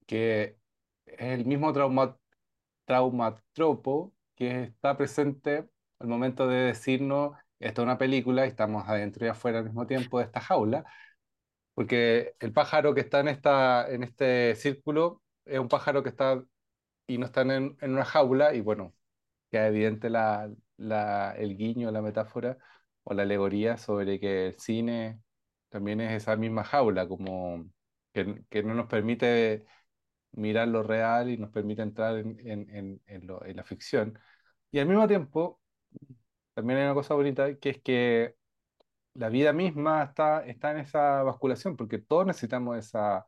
[0.07, 0.57] que
[1.05, 2.17] es el mismo trauma,
[2.85, 9.25] traumatropo que está presente al momento de decirnos, esto es una película y estamos adentro
[9.25, 10.85] y afuera al mismo tiempo de esta jaula,
[11.73, 16.43] porque el pájaro que está en, esta, en este círculo es un pájaro que está
[17.07, 18.95] y no está en, en una jaula y bueno,
[19.51, 20.09] queda evidente
[21.37, 22.57] el guiño, la metáfora
[23.03, 25.21] o la alegoría sobre que el cine
[25.69, 27.65] también es esa misma jaula, como
[28.13, 29.65] que, no nos permite
[30.33, 33.01] mirar lo real y nos permite entrar en
[33.55, 34.19] la ficción.
[34.71, 35.61] Y al mismo tiempo,
[36.53, 38.35] también hay una cosa bonita, que es que
[39.13, 43.27] la vida misma está, está en esa basculación, porque todos necesitamos esa,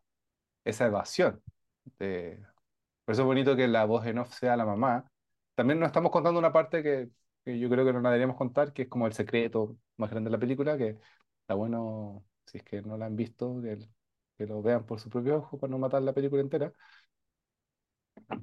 [0.66, 1.44] esa evasión.
[2.00, 2.40] de-
[3.06, 5.12] Por eso es bonito que la voz en off sea la mamá.
[5.56, 7.10] También nos estamos contando una parte que,
[7.46, 10.30] que yo creo que no la deberíamos contar, que es como el secreto más grande
[10.30, 10.98] de la película, que
[11.42, 13.78] está bueno, si es que no la han visto, que,
[14.38, 16.74] que lo vean por su propio ojo para no matar la película entera.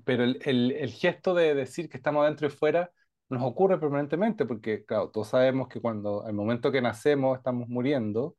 [0.05, 2.91] Pero el, el, el gesto de decir que estamos adentro y fuera
[3.29, 8.37] nos ocurre permanentemente, porque claro, todos sabemos que cuando al momento que nacemos estamos muriendo,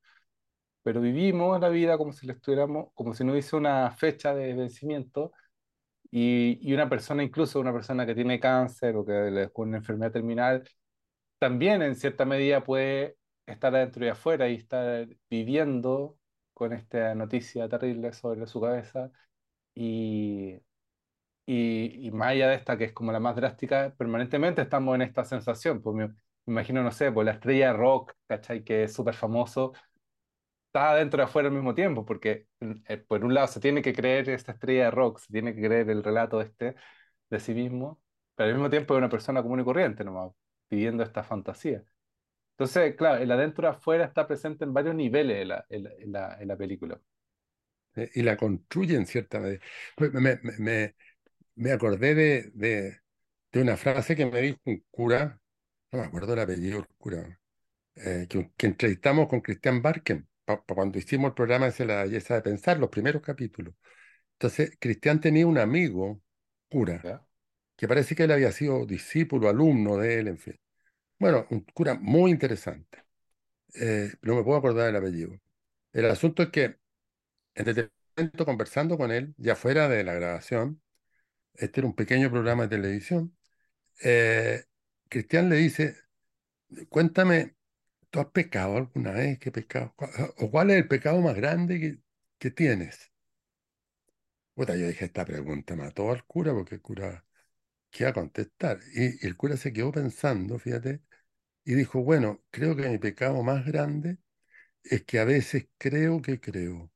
[0.84, 4.53] pero vivimos la vida como si le estuviéramos, como si no hubiese una fecha de
[4.55, 5.34] vencimiento
[6.12, 9.78] y, y una persona, incluso una persona que tiene cáncer o que le con una
[9.78, 10.67] enfermedad terminal,
[11.39, 16.17] también en cierta medida puede estar adentro y afuera y estar viviendo
[16.54, 19.12] con esta noticia terrible sobre su cabeza
[19.76, 20.56] y,
[21.45, 25.02] y, y más allá de esta, que es como la más drástica, permanentemente estamos en
[25.04, 25.82] esta sensación.
[25.82, 26.13] Pues me
[26.47, 28.63] imagino, no sé, pues la estrella de rock, ¿cachai?
[28.63, 29.74] Que es súper famoso,
[30.71, 32.47] está adentro y afuera al mismo tiempo, porque
[32.88, 35.62] eh, por un lado se tiene que creer esta estrella de rock, se tiene que
[35.62, 36.75] creer el relato este
[37.29, 38.01] de sí mismo,
[38.36, 40.31] pero al mismo tiempo es una persona común y corriente nomás,
[40.69, 41.84] pidiendo esta fantasía.
[42.53, 46.41] Entonces, claro, el adentro y afuera está presente en varios niveles en la, en la,
[46.41, 47.01] en la, película.
[47.95, 49.60] eh, y la construye en cierta medida.
[49.97, 50.95] Me, me,
[51.55, 52.99] me, acordé de, de,
[53.51, 55.39] de una frase que me dijo un cura,
[55.91, 57.41] no me acuerdo el apellido del cura,
[57.95, 60.29] eh, que, que entrevistamos con Cristian Barken,
[60.67, 63.75] cuando hicimos el programa ese La belleza de pensar, los primeros capítulos.
[64.34, 66.21] Entonces, Cristian tenía un amigo,
[66.69, 67.25] cura, ¿ya?
[67.75, 70.60] que parece que él había sido discípulo, alumno de él, en fin.
[71.19, 73.06] Bueno, un cura muy interesante.
[73.75, 75.39] Eh, no me puedo acordar del apellido.
[75.93, 76.63] El asunto es que
[77.56, 80.82] en determinado momento, conversando con él, ya fuera de la grabación,
[81.56, 83.38] este era un pequeño programa de televisión,
[84.04, 84.65] eh,
[85.10, 85.97] Cristian le dice,
[86.89, 87.56] cuéntame,
[88.12, 89.39] ¿tú has pecado alguna vez?
[89.39, 89.93] ¿Qué pecado?
[89.97, 92.00] ¿Cuál- ¿O cuál es el pecado más grande que,
[92.52, 93.12] tienes?
[94.56, 97.26] Puta, yo dije, esta pregunta mató al cura porque el cura,
[97.91, 98.80] ¿qué contestar?
[98.95, 101.02] Y, el cura se quedó pensando, fíjate,
[101.65, 104.19] y dijo, bueno, creo que mi pecado más grande
[104.84, 106.91] es que a veces creo que creo.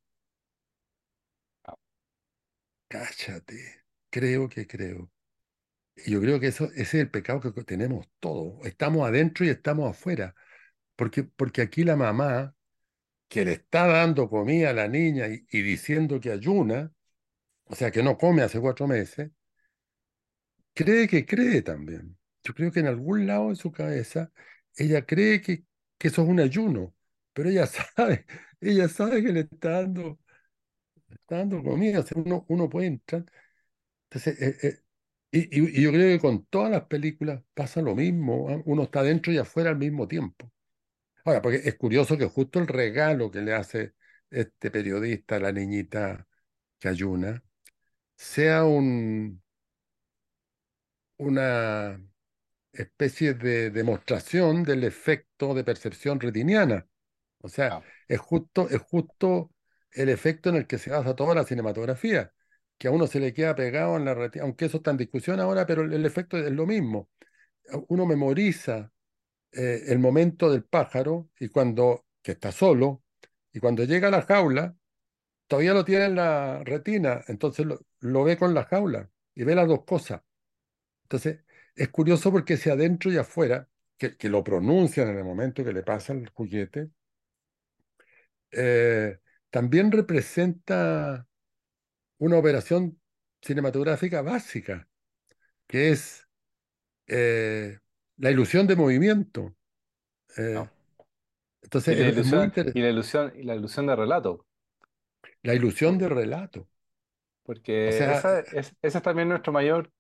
[2.87, 5.11] Cáchate, creo que creo.
[5.97, 8.65] Y yo creo que eso, ese es el pecado que tenemos todos.
[8.65, 10.35] Estamos adentro y estamos afuera.
[10.95, 12.55] Porque, porque aquí la mamá,
[13.29, 16.93] que le está dando comida a la niña y, diciendo que ayuna,
[17.65, 19.31] o sea, que no come hace cuatro meses,
[20.73, 22.17] cree que cree también.
[22.43, 24.31] Yo creo que en algún lado de su cabeza,
[24.75, 25.65] ella cree que,
[25.97, 26.95] que eso es un ayuno,
[27.33, 28.25] pero ella sabe,
[28.61, 30.19] ella sabe que le está dando,
[31.11, 31.99] está dando comida.
[32.01, 33.25] O sea, uno, uno puede entrar.
[34.11, 34.79] Entonces, eh, eh,
[35.31, 38.49] y, y- y yo creo que con todas las películas pasa lo mismo.
[38.51, 38.61] ¿ah?
[38.65, 40.51] Uno está dentro y afuera al mismo tiempo.
[41.25, 43.95] Ahora, porque es curioso que justo el regalo que le hace
[44.29, 46.27] este periodista a la niñita
[46.79, 47.43] que ayuna
[48.17, 49.43] sea un,
[51.17, 51.99] una
[52.73, 56.87] especie de demostración del efecto de percepción retiniana.
[57.39, 59.51] O sea, Ah, es justo, es justo
[59.91, 62.33] el efecto en el que se basa toda la cinematografía,
[62.77, 65.39] que a uno se le queda pegado en la retina, aunque eso está en discusión
[65.41, 67.09] ahora, pero el, el efecto es lo mismo.
[67.89, 68.91] Uno memoriza
[69.51, 73.03] eh, el momento del pájaro y cuando, que está solo,
[73.53, 74.75] y cuando llega a la jaula,
[75.47, 79.67] todavía lo tiene en la retina, entonces lo, ve con la jaula y ve las
[79.67, 80.21] dos cosas.
[81.03, 81.39] Entonces,
[81.75, 85.73] es curioso porque si adentro y afuera, que, que lo pronuncian en el momento que
[85.73, 86.89] le pasa el juguete,
[88.51, 91.27] eh, también representa
[92.17, 92.99] una operación
[93.41, 94.87] cinematográfica básica,
[95.67, 96.27] que es
[97.07, 97.79] eh,
[98.17, 99.55] la ilusión de movimiento.
[100.49, 100.63] no.
[100.63, 100.69] Eh,
[101.89, 104.45] Y entonces, la es, es muy ilusión, y la ilusión, y la ilusión de relato.
[105.43, 106.59] La ilusión de relato.
[106.61, 106.67] O
[107.43, 109.91] Porque sea, esa es, esa es también nuestro mayor,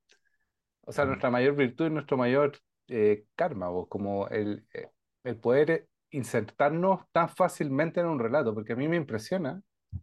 [0.83, 2.57] o sea, nuestra mayor virtud y nuestro mayor
[2.89, 4.89] eh, karma, vos, como el, eh,
[5.23, 9.61] el poder insertarnos tan fácilmente en un relato, porque a mí me impresiona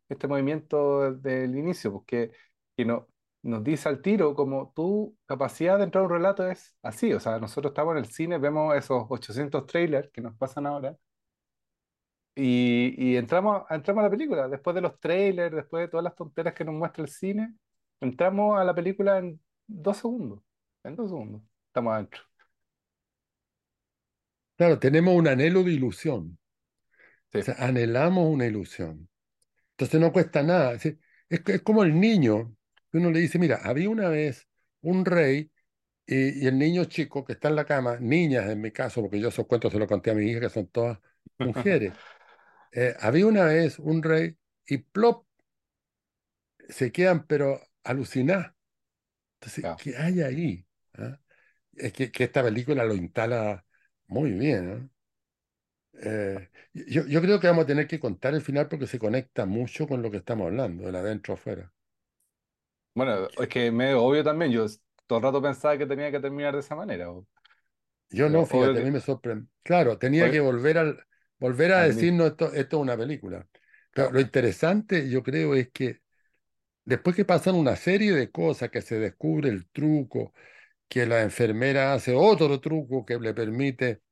[0.09, 2.33] este movimiento del inicio, porque
[2.77, 3.09] que no,
[3.43, 7.21] nos dice al tiro como tu capacidad de entrar a un relato es así, o
[7.21, 10.97] sea, nosotros estamos en el cine, vemos esos 800 trailers que nos pasan ahora
[12.35, 16.15] y, y entramos, entramos a la película, después de los trailers, después de todas las
[16.15, 17.55] tonteras que nos muestra el cine,
[18.01, 20.41] entramos a la película en dos segundos.
[20.85, 21.43] En dos segundos.
[21.69, 22.23] Estamos adentro.
[24.57, 26.39] claro, tenemos un anhelo de ilusión.
[27.35, 29.09] O sea, anhelamos una ilusión.
[29.73, 30.75] Entonces no cuesta nada.
[30.75, 30.97] Es,
[31.29, 32.55] es como el niño,
[32.93, 34.49] que uno le dice, mira, había una vez
[34.83, 35.51] un rey
[36.07, 39.21] y, y el niño chico que está en la cama, niñas en mi caso, porque
[39.21, 40.99] yo esos cuentos se los conté a mi hija, que son todas
[41.39, 41.93] mujeres.
[42.75, 44.35] Eh, había una vez un rey
[44.67, 45.27] y plop,
[46.71, 48.55] se quedan pero alucinadas.
[49.35, 49.65] Entonces.
[49.83, 50.67] ¿qué hay ahí?
[50.95, 51.19] ¿Ah?
[51.75, 53.67] Es que, que esta película lo instala
[54.07, 54.69] muy bien.
[54.71, 54.91] ¿no?
[56.01, 59.47] Eh, yo, yo creo que vamos a tener que contar el final porque se conecta
[59.47, 61.73] mucho con lo que estamos hablando, del adentro afuera.
[62.95, 64.53] Bueno, es que medio obvio también.
[64.53, 64.67] Yo
[65.07, 67.09] todo el rato pensaba que tenía que terminar de esa manera.
[68.11, 68.91] Yo no, obvio fíjate, a mí que.
[68.91, 69.49] me sorprende.
[69.63, 71.07] Claro, tenía que obvio- volver al,
[71.39, 73.47] volver a decirnos esto, esto es una película.
[73.95, 74.13] Pero claro.
[74.13, 76.01] lo interesante, yo creo, es que
[76.85, 80.35] después que pasan una serie de cosas, que se descubre el truco,
[80.89, 84.03] que la enfermera hace otro truco que le permite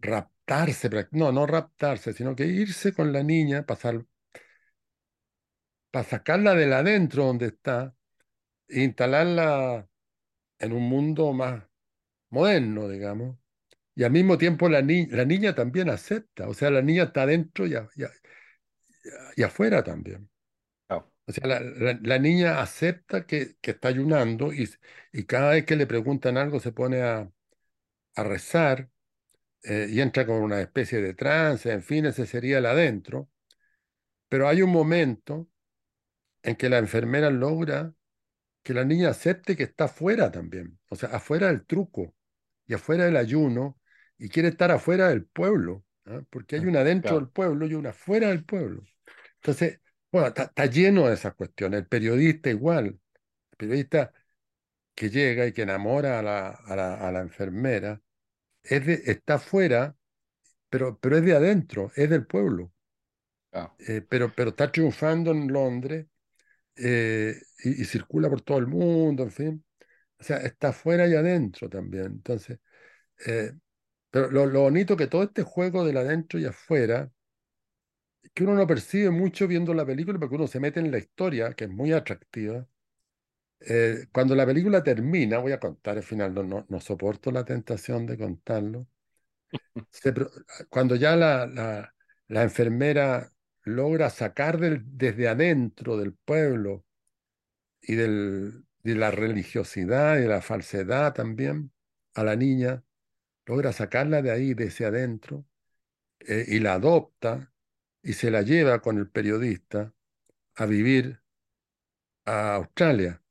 [0.00, 4.04] raptarse, no, no raptarse, sino que irse con la niña, pasar,
[5.90, 7.95] para sacarla de la adentro donde está
[8.68, 9.88] instalarla
[10.60, 11.64] en un mundo más
[12.30, 13.38] moderno, digamos.
[13.96, 17.22] Y al mismo tiempo la, ni- la niña también acepta, o sea, la niña está
[17.24, 18.10] adentro y, a- y a-
[19.36, 20.28] y afuera también.
[21.28, 24.68] O sea, la, la- la niña acepta que, que está ayunando y,
[25.12, 27.30] y cada vez que le preguntan algo se pone a,
[28.16, 28.90] a rezar
[29.64, 33.30] eh, y entra con una especie de trance, en fin, ese sería el adentro.
[34.28, 35.48] Pero hay un momento
[36.42, 37.94] en que la enfermera logra
[38.66, 42.14] que la niña acepte que está afuera también, o sea, afuera del truco
[42.66, 43.80] y afuera del ayuno
[44.18, 46.20] y quiere estar afuera del pueblo, ¿ah?
[46.30, 48.82] Porque hay una dentro claro, del pueblo y una afuera del pueblo.
[49.36, 49.80] Entonces,
[50.12, 51.80] bueno, está, lleno de esas cuestiones.
[51.80, 54.12] El periodista igual, el periodista
[54.94, 58.02] que llega y que enamora a la, a la, a la enfermera,
[58.64, 59.96] es de- está afuera,
[60.70, 62.72] pero, pero es de adentro, es del pueblo,
[63.50, 66.06] claro, Eh, pero, pero está triunfando en Londres
[66.76, 69.64] eh, y, y circula por todo el mundo, en fin.
[70.20, 72.06] O sea, está afuera y adentro también.
[72.06, 72.60] Entonces,
[73.26, 73.52] eh,
[74.10, 77.10] pero lo, lo bonito que todo este juego del adentro y afuera,
[78.34, 81.54] que uno no percibe mucho viendo la película, porque uno se mete en la historia,
[81.54, 82.66] que es muy atractiva.
[83.60, 87.44] Eh, cuando la película termina, voy a contar el final, no, no, no soporto la
[87.44, 88.86] tentación de contarlo.
[89.92, 90.12] Se
[90.70, 91.94] cuando ya la, la,
[92.28, 93.32] la enfermera
[93.66, 96.86] logra sacar desde adentro del pueblo
[97.82, 101.72] y de la religiosidad y de la falsedad también
[102.14, 102.84] a la niña,
[103.44, 105.44] logra sacarla de ahí, de ese adentro,
[106.20, 107.52] eh, y la adopta
[108.02, 109.92] y se la lleva con el periodista
[110.54, 111.20] a vivir
[112.24, 113.22] a Australia.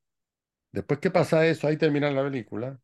[0.71, 2.79] Después que pasa eso, ahí termina la película,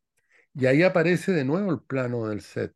[0.54, 2.74] y ahí aparece de nuevo el plano del set,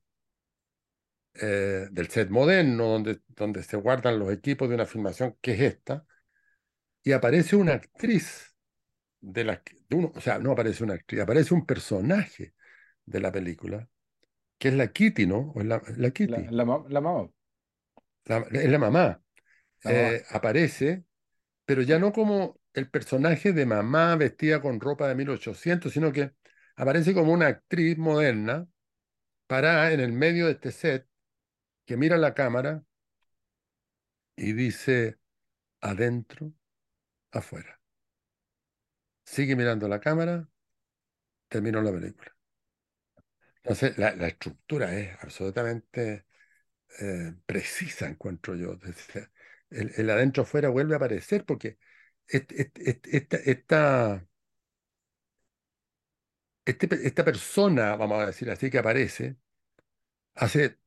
[1.42, 5.62] eh, del set moderno, donde, donde se guardan los equipos de una filmación que es
[5.62, 6.06] esta,
[7.04, 8.56] y aparece una actriz
[9.22, 12.56] de la, que- de uno, o sea, no aparece una actriz, aparece un personaje
[13.06, 13.90] de la película,
[14.60, 15.54] que es la Kitty, ¿no?
[15.56, 17.30] O es la, la Kitty, la, la mamá,
[18.52, 19.22] es la mamá.
[19.86, 21.06] Eh, aparece,
[21.66, 26.34] pero ya no como el personaje de mamá vestida con ropa de 1800, sino que
[26.76, 28.68] aparece como una actriz moderna,
[29.48, 31.08] parada en el medio de este set,
[31.86, 32.84] que mira la cámara
[34.38, 35.20] y dice,
[35.82, 36.54] adentro,
[37.32, 37.80] afuera.
[39.24, 40.50] Sigue mirando la cámara,
[41.50, 42.36] terminó la película.
[43.64, 46.26] Entonces, la, la estructura es absolutamente
[47.02, 48.80] eh, precisa, encuentro yo.
[49.72, 51.80] El, el adentro afuera vuelve a aparecer porque
[52.28, 52.56] esta,
[53.38, 54.28] esta,
[56.66, 59.38] este esta persona, vamos a decir así, que aparece,
[60.36, 60.80] hace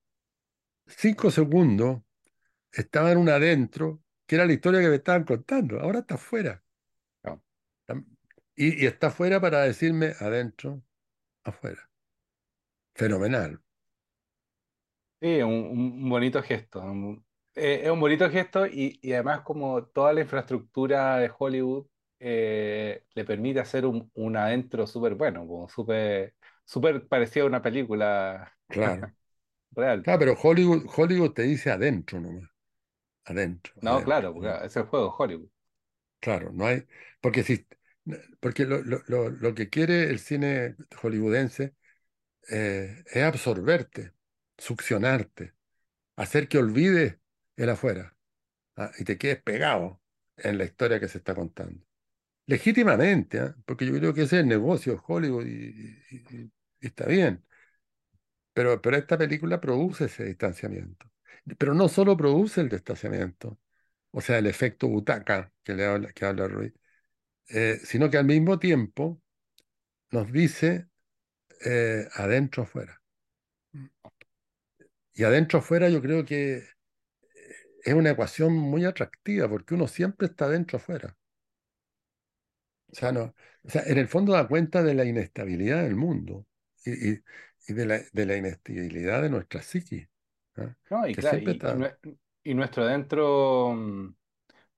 [0.88, 2.02] cinco segundos
[2.72, 5.80] estaba en un adentro, que era la historia que me estaban contando.
[5.80, 6.62] Ahora está afuera.
[8.56, 10.82] Y, y está afuera para decirme adentro,
[11.44, 11.90] afuera.
[12.94, 13.58] Fenomenal.
[15.20, 16.80] Sí, un, un bonito gesto.
[17.54, 21.86] eh, es un bonito gesto y, y además como toda la infraestructura de Hollywood
[22.20, 26.34] eh, le permite hacer un, un adentro súper bueno, súper
[26.64, 29.12] súper parecido a una película Claro.
[29.76, 30.04] Real.
[30.04, 32.50] Claro, pero Hollywood, Hollywood te dice adentro nomás.
[33.26, 34.04] Adentro, No, adentro.
[34.04, 35.48] claro, porque es el juego Hollywood.
[36.20, 36.84] Claro, no hay,
[37.20, 37.66] porque si,
[38.40, 41.74] porque lo, lo, lo, lo que quiere el cine hollywoodense
[42.50, 44.14] eh, es absorberte,
[44.58, 45.54] succionarte,
[46.16, 47.18] hacer que olvides
[47.56, 48.16] el afuera,
[48.76, 48.92] ¿ah?
[48.98, 50.02] y te quedes pegado
[50.38, 51.84] en la historia que se está contando.
[52.46, 53.56] Legítimamente, ¿ah?
[53.66, 55.50] Porque yo creo que ese es el negocio Hollywood y,
[56.10, 57.44] y- y- y está bien,
[58.58, 61.10] pero, pero esta película produce ese distanciamiento.
[61.58, 63.58] Pero no solo produce el distanciamiento,
[64.12, 66.72] o sea, el efecto butaca que, le habla, que habla Ruiz
[67.50, 69.22] eh, sino que al mismo tiempo
[70.12, 70.88] nos dice
[71.64, 73.02] eh, adentro afuera.
[75.12, 76.64] Y adentro afuera yo creo que
[77.84, 81.16] es una ecuación muy atractiva porque uno siempre está adentro afuera.
[82.90, 83.34] O sea, no,
[83.64, 86.46] o sea, en el fondo da cuenta de la inestabilidad del mundo
[86.84, 87.22] y, y-
[87.68, 90.08] y de la, de la inestabilidad de nuestra psiquis,
[90.56, 90.74] ¿ah?
[90.90, 91.84] No, y Que claro, y, está,
[92.44, 94.14] y nuestro adentro, mm,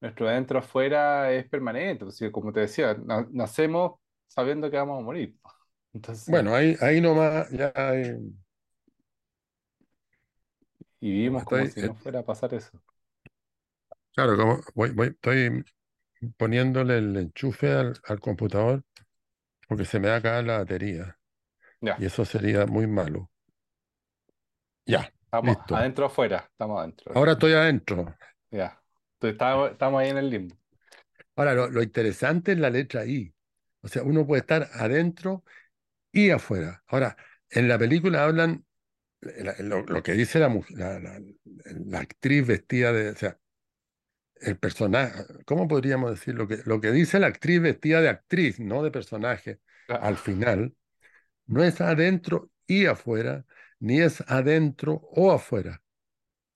[0.01, 2.05] nuestro adentro afuera es permanente.
[2.07, 5.37] pues, sí, como te decía, na- nacemos sabiendo que vamos a morir.
[5.95, 8.17] Entonces, bueno, ahí, ahí nomás ya hay,
[11.01, 12.71] y vivimos como si eh, no fuera a pasar eso.
[14.15, 15.65] claro, como voy, voy- estoy
[16.39, 18.85] poniéndole el enchufe al, al computador
[19.69, 21.19] porque se me va a la batería.
[21.83, 23.31] Ya, Y eso sería muy malo.
[24.87, 25.77] Ya, estamos listo.
[25.79, 27.11] adentro o afuera, estamos adentro.
[27.13, 28.17] Ahora estoy adentro.
[28.51, 28.81] Ya,
[29.15, 30.57] Entonces, estamos, estamos ahí en el limbo.
[31.37, 33.35] Ahora, lo, lo interesante es la letra I.
[33.83, 35.45] O sea, uno puede estar adentro
[36.13, 36.85] y afuera.
[36.89, 37.17] Ahora,
[37.51, 38.67] en la película hablan
[39.23, 41.21] la- lo, lo que dice la, la, la-
[41.87, 43.39] la actriz vestida de, o sea,
[44.41, 46.35] el personaje, ¿cómo podríamos decir?
[46.35, 49.61] Lo que, lo que dice la actriz vestida de actriz, no de personaje,
[49.99, 50.75] al Ah, final,
[51.51, 53.47] no es adentro y afuera,
[53.81, 55.83] ni es adentro o afuera,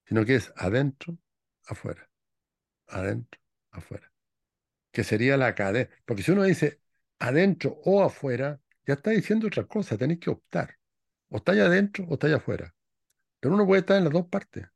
[0.06, 1.18] sino que es adentro,
[1.66, 2.08] afuera,
[2.88, 3.40] adentro,
[3.72, 4.12] afuera,
[4.92, 5.90] que sería la cadena.
[6.06, 6.80] Porque si uno dice
[7.20, 10.78] adentro o afuera, ya está diciendo otra cosa, tenéis que optar.
[11.30, 12.74] O estáis adentro o estáis afuera.
[13.40, 14.66] Pero uno puede estar en las dos partes.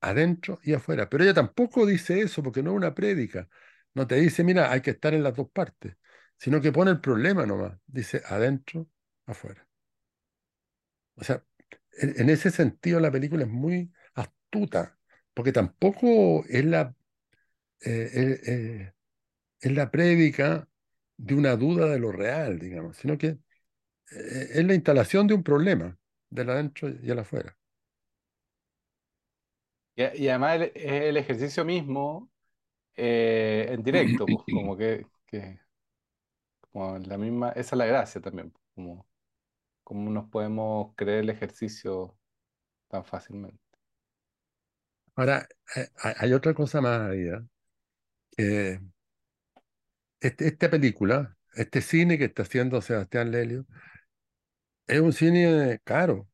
[0.00, 1.08] adentro y afuera.
[1.08, 3.48] Pero ella tampoco dice eso porque no es una prédica.
[3.94, 5.96] No te dice, mira, hay que estar en las dos partes,
[6.38, 7.78] sino que pone el problema nomás.
[7.86, 8.88] Dice adentro,
[9.30, 9.66] afuera.
[11.16, 11.44] O sea,
[12.00, 14.98] en, ese sentido la película es muy astuta,
[15.34, 16.94] porque tampoco es la,
[17.84, 18.92] eh, eh, eh,
[19.60, 20.68] es la prédica
[21.16, 23.38] de una duda de lo real, digamos, sino que
[24.10, 25.96] es la instalación de un problema,
[26.30, 27.56] del adentro y el afuera.
[29.94, 32.30] Y, además es el ejercicio mismo
[32.96, 35.60] en directo, pues como que, que
[36.72, 39.06] como la misma, esa es la gracia también, como,
[39.90, 42.16] como nos podemos creer el ejercicio
[42.88, 43.60] tan fácilmente.
[45.16, 45.88] Ahora, eh,
[46.18, 47.28] hay otra cosa más ahí,
[48.38, 48.80] ¿eh?
[50.20, 53.66] este- esta película, este cine que está haciendo Sebastián Lelio,
[54.86, 56.28] es un cine caro,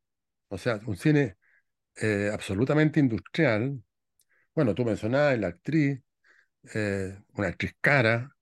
[0.48, 1.36] o sea, un cine
[1.96, 3.82] eh, absolutamente industrial.
[4.54, 6.00] Bueno, tú mencionabas la actriz,
[6.74, 8.32] eh, una actriz cara,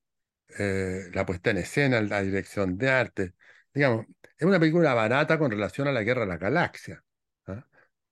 [1.12, 3.34] la puesta en escena, la dirección de arte.
[3.74, 4.06] Digamos,
[4.38, 7.04] es una película barata con relación a la Guerra de la Galaxia,
[7.46, 7.66] ¿ah?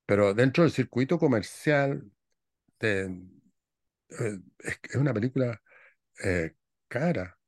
[0.06, 2.10] Pero dentro del circuito comercial
[2.80, 3.04] de,
[4.10, 5.60] eh, es, es una película
[6.24, 6.54] eh,
[6.88, 7.38] cara.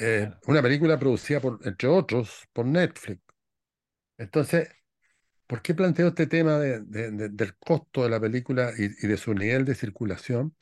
[0.00, 0.40] Eh, Claro.
[0.46, 3.22] una película producida por, entre otros, por Netflix.
[4.18, 4.68] Entonces,
[5.46, 9.08] ¿por qué planteo este tema de- de- de- del costo de la película y, y
[9.08, 10.56] de su nivel de circulación?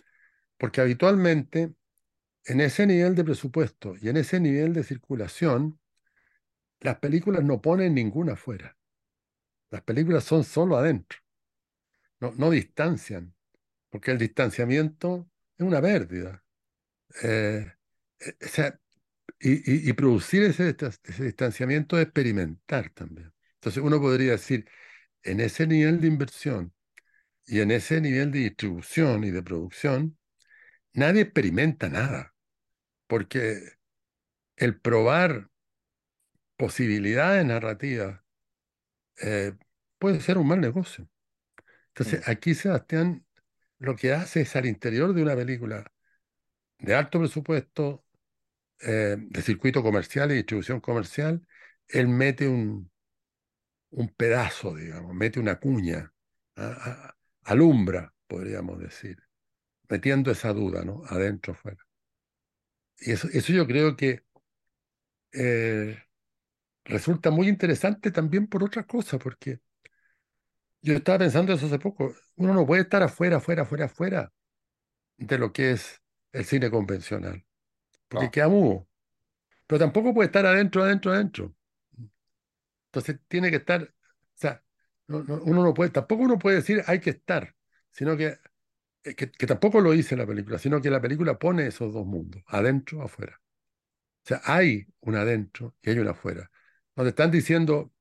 [0.58, 1.74] Porque habitualmente
[2.46, 5.80] en ese nivel de presupuesto y en ese nivel de circulación,
[6.86, 8.76] las películas no ponen ninguna afuera.
[9.70, 11.18] Las películas son solo adentro,
[12.20, 13.34] no, no distancian,
[13.90, 16.44] porque el distanciamiento es una pérdida.
[17.22, 17.72] Eh,
[18.20, 18.80] eh, o sea,
[19.40, 19.52] y,
[19.88, 23.32] y- y producir ese, ese distanciamiento es experimentar también.
[23.56, 24.68] Entonces uno podría decir,
[25.24, 26.74] en ese nivel de inversión
[27.46, 30.18] y en ese nivel de distribución y de producción,
[30.94, 32.34] nadie experimenta nada,
[33.08, 33.60] porque
[34.56, 35.48] el probar
[36.56, 38.20] posibilidades narrativas
[39.22, 39.54] eh,
[39.98, 41.08] puede ser un mal negocio.
[42.04, 43.26] Mm, Entonces aquí Sebastián
[43.78, 45.92] lo que hace es al interior de una película
[46.78, 48.04] de alto presupuesto,
[48.80, 51.46] eh, de circuito comercial y distribución comercial,
[51.88, 52.90] él mete un,
[53.90, 56.12] un pedazo, digamos, mete una cuña,
[56.56, 56.66] a-
[57.10, 59.18] a- alumbra, podríamos decir,
[59.88, 61.02] metiendo esa duda, ¿no?
[61.08, 61.84] Adentro, afuera.
[63.00, 64.24] Y eso, eso yo creo que
[65.32, 65.96] eh,
[66.86, 69.60] resulta muy interesante también por otra cosa, porque
[70.82, 72.14] yo estaba pensando eso hace poco.
[72.36, 74.32] Uno no puede estar afuera, afuera, afuera, afuera
[75.18, 77.44] de lo que es el cine convencional,
[78.08, 78.88] porque No, queda mudo.
[79.66, 81.54] Pero tampoco puede estar adentro, adentro, adentro.
[82.88, 83.88] Entonces tiene que estar, o
[84.34, 84.62] sea,
[85.08, 87.54] no- no- uno no puede, tampoco uno puede decir hay que estar,
[87.90, 88.38] sino que,
[89.04, 92.06] eh, que, que tampoco lo dice la película, sino que la película pone esos dos
[92.06, 93.40] mundos, adentro, afuera.
[94.24, 96.50] O sea, hay un adentro y hay un afuera.
[96.96, 97.92] Donde están diciendo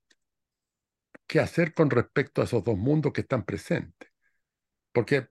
[1.28, 4.10] qué hacer con respecto a esos dos mundos que están presentes.
[4.93, 5.30] Porque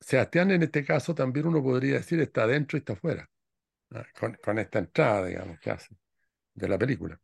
[0.00, 3.30] Sebastián en este caso también uno podría decir está adentro y está afuera,
[4.18, 5.96] con, con esta entrada, digamos, que hace
[6.54, 7.20] de la película.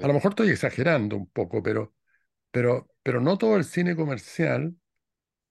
[0.00, 1.94] A lo mejor estoy exagerando un poco, pero,
[2.52, 4.76] pero, pero no todo el cine comercial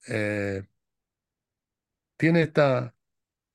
[0.08, 0.64] eh,
[2.16, 2.94] tiene esta,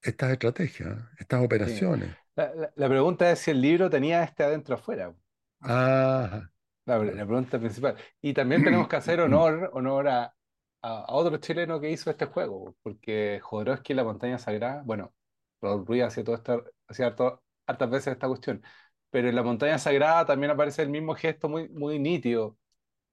[0.02, 1.46] estas estrategias, estas sí.
[1.46, 2.18] operaciones.
[2.36, 5.14] La, la- la pregunta es si el libro tenía este adentro afuera.
[5.62, 6.50] Ah,
[6.86, 7.96] La, pregunta principal.
[8.22, 10.36] Y también tenemos que hacer honor, honor a,
[10.82, 15.14] a, otro chileno que hizo este juego, porque Jodorowsky, La Montaña Sagrada, bueno,
[15.62, 18.64] Raúl Ruiz hacía todo esto, hacía harto- hartas veces esta cuestión,
[19.12, 22.58] pero en La Montaña Sagrada también aparece el mismo gesto muy, muy nítido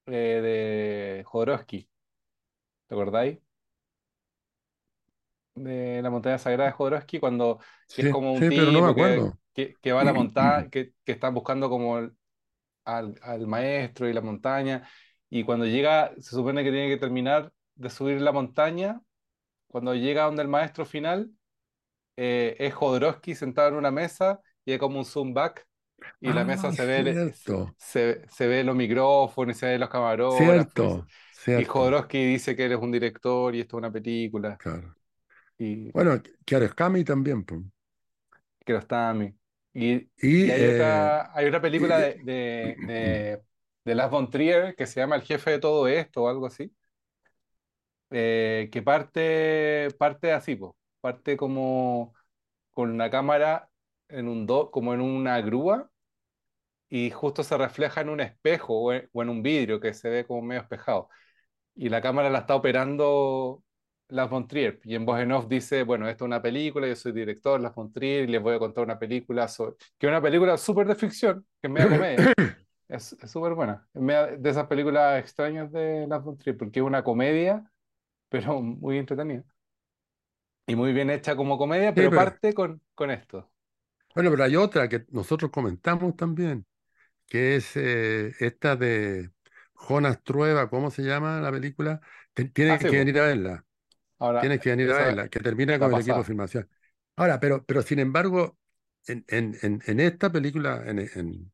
[0.06, 0.40] eh,
[1.20, 1.88] de Jodorowsky,
[2.88, 3.38] ¿te acordáis?
[5.54, 7.58] De La Montaña Sagrada de Jodorowsky, cuando
[7.92, 9.38] que es Sí, como un sí, pero no me tipo que, acuerdo.
[9.54, 12.10] que, que va a la montaña, que, que está buscando como
[12.86, 14.88] al, al maestro y la montaña,
[15.30, 19.00] y cuando llega, se supone que tiene que terminar de subir la montaña,
[19.68, 21.30] cuando llega donde el maestro final,
[22.16, 25.66] eh, es Jodorowsky sentado en una mesa y hay como un zoom back
[26.20, 29.88] y la mesa Ay, se ve, cierto, se, se ve los micrófonos se ve los
[29.90, 30.74] camarógrafos.
[30.76, 31.06] Y, cierto,
[31.54, 34.58] y cierto, Jodorowsky dice que eres un director y esto es una película.
[34.58, 34.94] claro.
[35.58, 37.62] Y Bueno, Kiarostami también, pues.
[39.78, 43.42] Y, Y, y hay eh, otra, hay otra película y- de, de, de,
[43.84, 46.74] de Lars von Trier que se llama El jefe de todo esto o algo así,
[48.10, 50.76] eh, que parte, parte así, po.
[51.00, 52.14] Parte como
[52.72, 53.70] con una cámara
[54.08, 55.90] en un do, como en una grúa
[56.88, 60.08] y justo se refleja en un espejo o en, o en un vidrio que se
[60.10, 61.08] ve como medio espejado.
[61.76, 63.64] Y la cámara la está operando
[64.08, 64.80] Lars von Trier.
[64.84, 67.74] Y en voz en off dice, bueno, esto es una película, yo soy director, Lars
[67.74, 69.76] von Trier, y les voy a contar una película sobre...
[69.98, 72.32] que es una película súper de ficción, que es media comedia.
[72.88, 73.88] Es súper buena.
[73.94, 77.70] Es media de esas películas extrañas de Lars von Trier, porque es una comedia,
[78.30, 79.44] pero muy entretenida.
[80.68, 83.50] Y muy bien hecha como comedia, sí, pero pero, parte con, con esto.
[84.14, 86.66] bueno, pero hay otra que nosotros comentamos también,
[87.26, 89.32] que es eh, esta de
[89.74, 92.00] Jonas Trueba, ¿cómo se llama la película?
[92.34, 93.65] Te- Ah, sí, que venir a verla,
[94.18, 96.68] Ahora, tienes que venir a verla, que termina con el equipo de filmación.
[97.16, 98.58] Ahora, pero, pero sin embargo,
[99.06, 101.52] en, en, en, en esta película, en,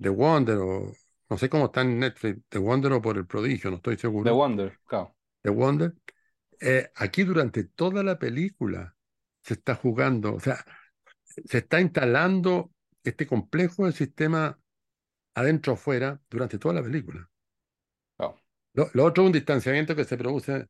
[0.00, 0.92] The Wonder, o
[1.30, 4.02] no sé cómo está en Netflix, The Wonder o por el prodigio, no estoy The
[4.02, 5.14] seguro, Wonder, claro.
[5.42, 5.94] The Wonder,
[6.60, 8.94] eh, aquí durante toda la película
[9.42, 10.64] se está jugando, o sea,
[11.22, 14.58] se está instalando este complejo del sistema
[15.34, 17.28] adentro o afuera durante toda la película.
[18.74, 20.66] lo otro es un distanciamiento que se produce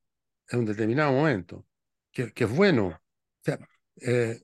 [0.50, 1.66] en un determinado momento,
[2.12, 2.88] que, que es bueno.
[2.88, 3.00] O
[3.42, 3.58] sea,
[4.02, 4.40] eh,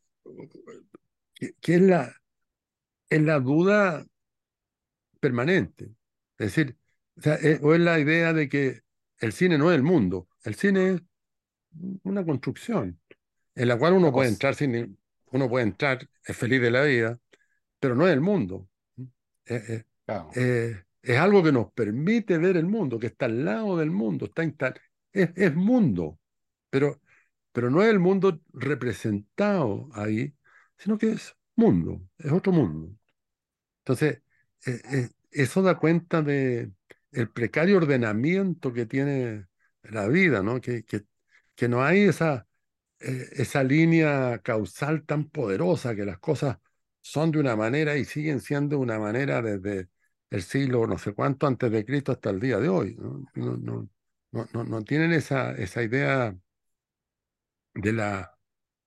[1.35, 2.15] que, que es la,
[3.09, 4.07] es la duda
[5.21, 5.85] permanente.
[6.39, 6.77] Es decir,
[7.17, 8.81] o, sea, es, o es la idea de que
[9.19, 11.03] el cine no es el mundo, el cine es
[12.03, 12.99] una construcción
[13.55, 14.99] en la cual uno puede entrar sin,
[15.33, 17.19] uno puede entrar, es feliz de la vida,
[17.79, 18.69] pero no es el mundo.
[19.47, 20.31] Eh, eh, claro.
[20.35, 24.27] eh, es algo que nos permite ver el mundo, que está al lado del mundo,
[24.27, 24.43] está
[25.13, 26.19] es, es mundo,
[26.71, 27.01] pero,
[27.53, 30.35] pero no es el mundo representado ahí,
[30.79, 32.95] sino que es mundo, es otro mundo.
[33.81, 34.23] Entonces,
[34.67, 36.73] eh, eh, eso da cuenta de
[37.13, 39.47] el precario ordenamiento que tiene
[39.83, 40.61] la vida, ¿no?
[40.61, 41.05] Que, que,
[41.55, 42.47] que no hay esa,
[43.01, 46.59] eh, esa línea causal tan poderosa, que las cosas
[47.01, 49.89] son de una manera y siguen siendo de una manera desde
[50.31, 52.97] el siglo no sé cuánto antes de Cristo hasta el día de hoy,
[53.35, 53.89] no,
[54.33, 56.37] no, no- no tienen esa, esa idea
[57.75, 58.37] de la,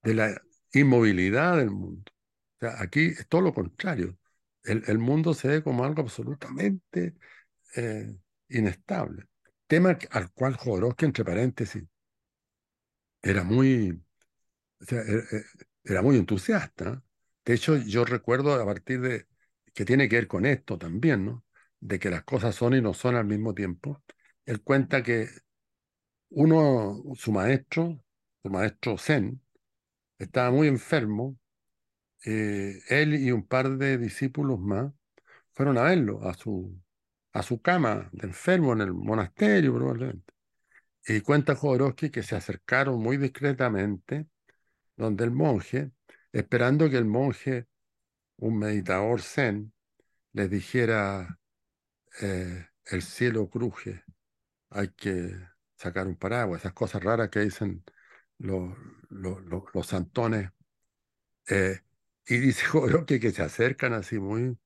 [0.04, 0.42] de la
[0.74, 2.12] inmovilidad del mundo.
[2.58, 4.18] O sea, aquí es todo lo contrario.
[4.64, 7.16] El, el mundo se ve como algo absolutamente
[7.78, 8.16] eh,
[8.50, 9.28] inestable.
[9.68, 11.84] Tema al cual Jodorowsky, entre paréntesis,
[13.22, 13.92] era muy,
[14.82, 15.24] o sea, era,
[15.84, 17.04] era muy entusiasta.
[17.46, 19.28] De hecho, yo recuerdo a partir de,
[19.74, 21.46] que tiene que ver con esto también, ¿no?
[21.80, 24.04] De que las cosas son y no son al mismo tiempo.
[24.46, 25.28] Él cuenta que
[26.30, 28.00] uno, su maestro,
[28.42, 29.42] su maestro Zen,
[30.20, 31.38] estaba muy enfermo.
[32.26, 34.94] eh, él y un par de discípulos más
[35.54, 36.80] fueron a verlo a su,
[37.34, 40.34] a su cama de enfermo en el monasterio, probablemente.
[41.08, 44.28] Y cuenta Jodorowsky que se acercaron muy discretamente
[44.98, 45.92] donde el monje,
[46.32, 47.68] esperando que el monje,
[48.38, 49.74] un meditador zen,
[50.34, 51.40] les dijera,
[52.22, 54.04] eh, el cielo cruje,
[54.74, 55.32] hay que
[55.78, 57.84] sacar un paraguas, esas cosas raras que dicen
[58.40, 58.76] los,
[59.10, 60.52] los, santones.
[61.50, 61.80] eh,
[62.28, 64.58] y dice Jodorowsky que se acercan así muy,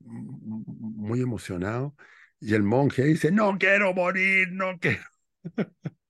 [0.00, 1.92] muy emocionados,
[2.40, 5.02] y el monje dice, no quiero morir, no quiero.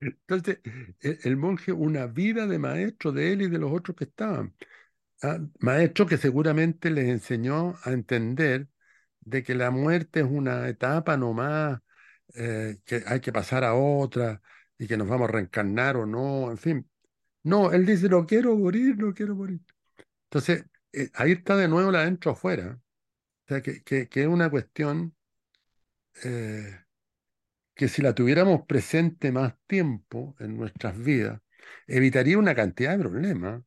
[0.00, 0.60] Entonces,
[1.00, 4.54] el, el monje, una vida de maestro de él y de los otros que estaban.
[5.22, 8.68] Ah, maestro que seguramente les enseñó a entender
[9.24, 11.80] de que la muerte es una etapa nomás,
[12.34, 14.42] eh, que hay que pasar a otra
[14.78, 16.90] y que nos vamos a reencarnar o no, en fin.
[17.44, 19.60] No, él dice, no quiero morir, no quiero morir.
[20.24, 22.80] Entonces, eh, ahí está de nuevo la adentro afuera.
[23.46, 25.14] O sea, que, que, que es una cuestión
[26.24, 26.80] eh,
[27.74, 31.40] que si la tuviéramos presente más tiempo en nuestras vidas,
[31.86, 33.62] evitaría una cantidad de problemas,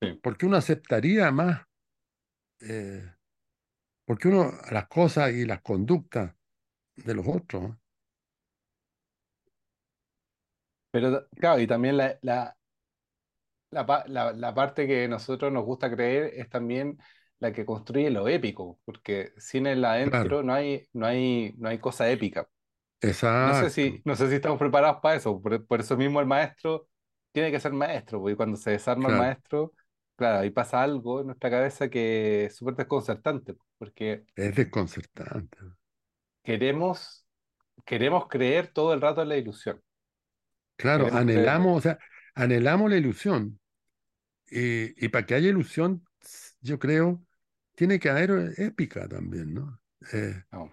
[0.00, 0.20] Sí.
[0.22, 1.62] porque uno aceptaría más,
[2.60, 3.12] eh,
[4.10, 6.34] porque uno las cosas y las conductas
[6.96, 7.76] de los otros.
[10.92, 12.56] Pero claro, y también la, la,
[13.70, 16.98] la, pa- la- la parte que a nosotros nos gusta creer es también
[17.38, 21.68] la que construye lo épico, porque sin el Claro, adentro no hay, no hay, no
[21.68, 22.48] hay cosa épica.
[23.38, 26.20] No sé si, exacto, no sé si estamos preparados para eso, por, por eso mismo
[26.20, 26.88] el maestro
[27.32, 29.72] tiene que ser maestro, porque cuando se desarma el maestro,
[30.20, 35.58] claro, ahí pasa algo en nuestra cabeza que es súper desconcertante, porque Es desconcertante.
[36.42, 37.26] queremos,
[37.86, 39.82] queremos creer todo el rato en la ilusión.
[40.76, 41.98] Claro, Queremos creer, anhelamos, o sea,
[42.34, 43.60] anhelamos la ilusión.
[44.50, 46.04] Y, y para que haya ilusión,
[46.60, 47.24] yo creo,
[47.76, 49.80] tiene que haber épica también, ¿no?
[50.12, 50.70] Eh, no.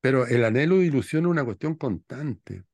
[0.00, 2.64] pero el anhelo de ilusión es una cuestión constante.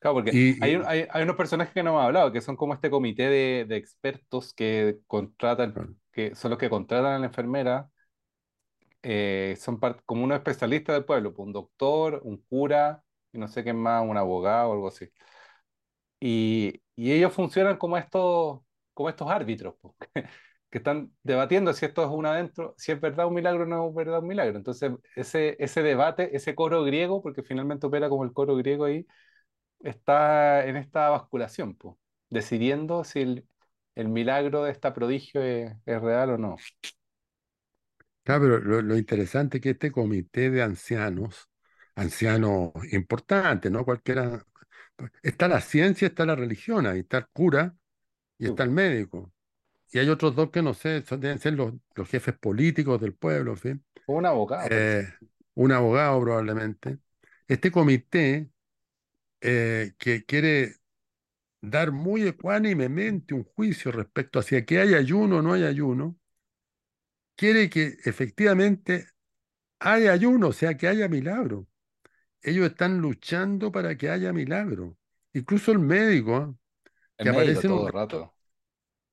[0.00, 2.56] Claro, porque Y, hay, y- hay, hay unos personajes que no hemos hablado, que son
[2.56, 5.80] como este comité de, de expertos que contratan,
[6.12, 7.90] que son los que contratan a la enfermera,
[9.02, 13.48] eh, son part- como unos especialistas del pueblo, pues, un doctor, un cura, y no
[13.48, 15.08] sé qué más, un abogado o algo así.
[16.20, 18.60] Y, y ellos funcionan como estos,
[18.94, 19.94] como estos árbitros, pues,
[20.70, 23.88] que están debatiendo si esto es un adentro, si es verdad un milagro o no
[23.88, 24.56] es verdad un milagro.
[24.58, 29.06] Entonces, ese, ese debate, ese coro griego, porque finalmente opera como el coro griego ahí,
[29.80, 31.96] está en esta basculación, pues,
[32.30, 33.48] decidiendo si el,
[33.94, 36.56] el milagro de esta prodigio es, es real o no.
[38.22, 41.48] claro, pero lo, lo interesante es que este comité de ancianos,
[41.94, 43.84] ancianos importantes, ¿no?
[43.84, 44.44] Cualquiera,
[45.22, 47.76] está la ciencia, está la religión, ahí está el cura
[48.38, 49.32] y Sí, está el médico.
[49.92, 53.14] Y hay otros dos que no sé, son- deben ser los, los jefes políticos del
[53.14, 53.84] pueblo, en fin.
[54.06, 54.98] un abogado, parece.
[54.98, 55.08] Eh,
[55.54, 56.98] un abogado probablemente.
[57.48, 58.50] Este comité
[59.40, 60.76] eh, que quiere
[61.62, 66.18] dar muy ecuánimemente un juicio respecto a si aquí hay ayuno o no hay ayuno,
[67.36, 69.06] quiere que efectivamente
[69.80, 71.68] haya ayuno, o sea, que haya milagro.
[72.42, 74.96] Ellos están luchando para que haya milagro.
[75.34, 76.58] Incluso el médico.
[77.18, 78.34] El que médico aparece en un todo rato.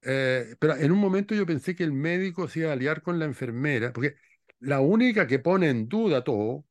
[0.02, 3.20] eh, pero en un momento yo pensé que el médico se iba a aliar con
[3.20, 4.16] la enfermera, porque
[4.60, 6.66] la única que pone en duda todo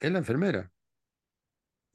[0.00, 0.72] es la enfermera.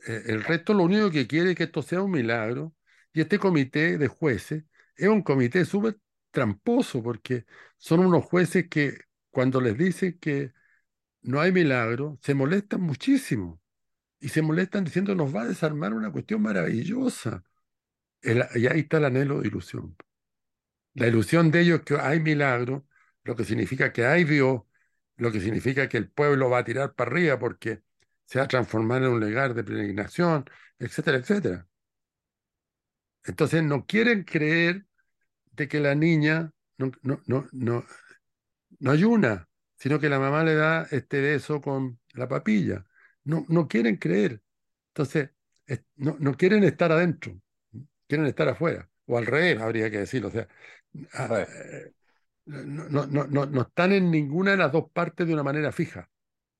[0.05, 2.73] Eh, el resto lo único que quiere es que esto sea un milagro.
[3.13, 5.97] Y este comité de jueces es un comité súper
[6.31, 7.45] tramposo porque
[7.77, 8.99] son unos jueces que
[9.31, 10.53] cuando les dicen que
[11.21, 13.61] no hay milagro, se molestan muchísimo.
[14.19, 17.43] Y se molestan diciendo nos va a desarmar una cuestión maravillosa.
[18.21, 19.95] Y ahí está el anhelo de ilusión.
[20.93, 22.87] La ilusión de ellos es que hay milagro,
[23.23, 24.61] lo que significa que hay Dios,
[25.17, 27.83] lo que significa que el pueblo va a tirar para arriba porque
[28.25, 30.45] se va a transformar en un lugar de peregrinación,
[30.79, 31.67] etcétera, etcétera.
[33.23, 34.85] Entonces no quieren creer
[35.53, 37.85] de que la niña no, no, no, no,
[38.79, 42.85] no ayuna, sino que la mamá le da este beso con la papilla.
[43.25, 44.41] No, no quieren creer.
[44.89, 45.31] Entonces,
[45.67, 47.39] es- no, no quieren estar adentro,
[48.07, 48.89] quieren estar afuera.
[49.07, 50.29] O al revés, habría que decirlo.
[50.29, 50.47] O sea,
[51.13, 51.49] Al a- revés.
[51.85, 51.93] eh,
[52.45, 55.71] no, no, no, no, no están en ninguna de las dos partes de una manera
[55.71, 56.09] fija.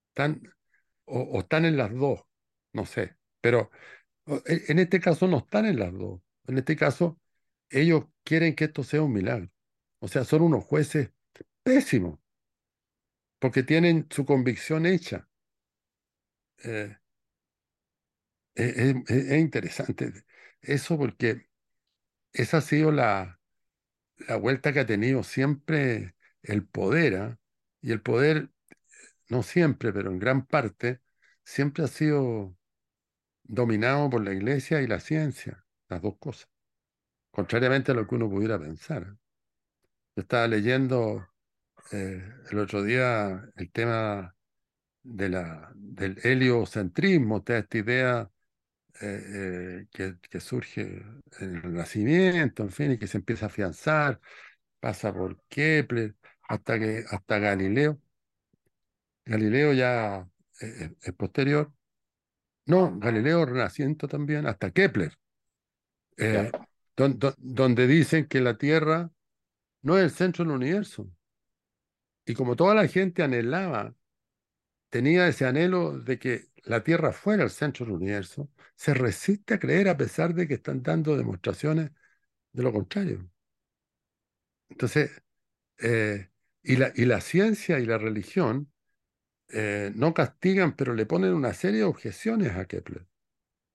[0.09, 0.41] Están,
[1.06, 2.22] o, están en las dos,
[2.74, 3.18] no sé.
[3.41, 3.72] Pero
[4.28, 6.22] o- en este caso no están en las dos.
[6.47, 7.20] En este caso,
[7.70, 9.51] ellos quieren que esto sea un milagro.
[9.99, 11.12] O sea, son unos jueces
[11.64, 12.20] pésimos,
[13.39, 15.30] porque tienen su convicción hecha.
[16.64, 16.95] Eh,
[18.56, 20.14] es, es- es- es interesante
[20.62, 21.47] eso porque
[22.34, 23.39] esa ha sido la,
[24.28, 27.39] la vuelta que ha tenido siempre el poder, ¿ah?
[27.82, 28.51] Y el poder,
[29.30, 31.01] no siempre, pero en gran parte,
[31.43, 32.55] siempre ha sido
[33.43, 36.49] dominado por la iglesia y la ciencia, las dos cosas,
[37.32, 39.17] contrariamente a lo que uno pudiera pensar.
[40.15, 41.28] Yo estaba leyendo
[41.91, 44.36] eh, el otro día el tema
[45.03, 48.32] de la, del heliocentrismo, toda esta idea
[49.01, 50.82] eh, eh, que, surge
[51.39, 54.21] en el Renacimiento, en fin, y que se empieza a afianzar,
[54.80, 57.99] pasa por Kepler, hasta que hasta Galileo.
[59.26, 60.30] Galileo ya
[60.61, 61.73] eh, es posterior.
[62.65, 65.17] No, Galileo Renacimiento también, hasta Kepler,
[66.17, 66.51] eh,
[66.95, 69.11] don- don- donde dicen que la Tierra
[69.82, 71.11] no es el centro del universo.
[72.26, 73.95] Y como toda la gente anhelaba
[74.89, 79.59] tenía ese anhelo de que la Tierra fuera el centro del universo, se resiste a
[79.59, 81.91] creer a pesar de que están dando demostraciones
[82.53, 83.30] de lo contrario.
[84.69, 85.11] Entonces,
[85.80, 86.30] eh,
[86.63, 88.71] y la, y la ciencia y la religión
[89.50, 93.08] eh, no castigan, pero le ponen una serie de objeciones a Kepler,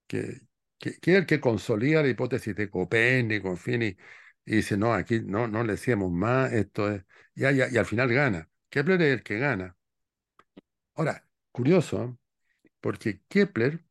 [0.07, 0.41] que,
[0.79, 3.97] es el que consolida la hipótesis de Copérnico, en fin, y,
[4.45, 7.03] dice, no, aquí no, no le decíamos más, esto es,
[7.35, 8.49] y, al final gana.
[8.69, 9.77] Kepler es el que gana.
[10.95, 12.17] Ahora, curioso,
[12.81, 13.83] porque Kepler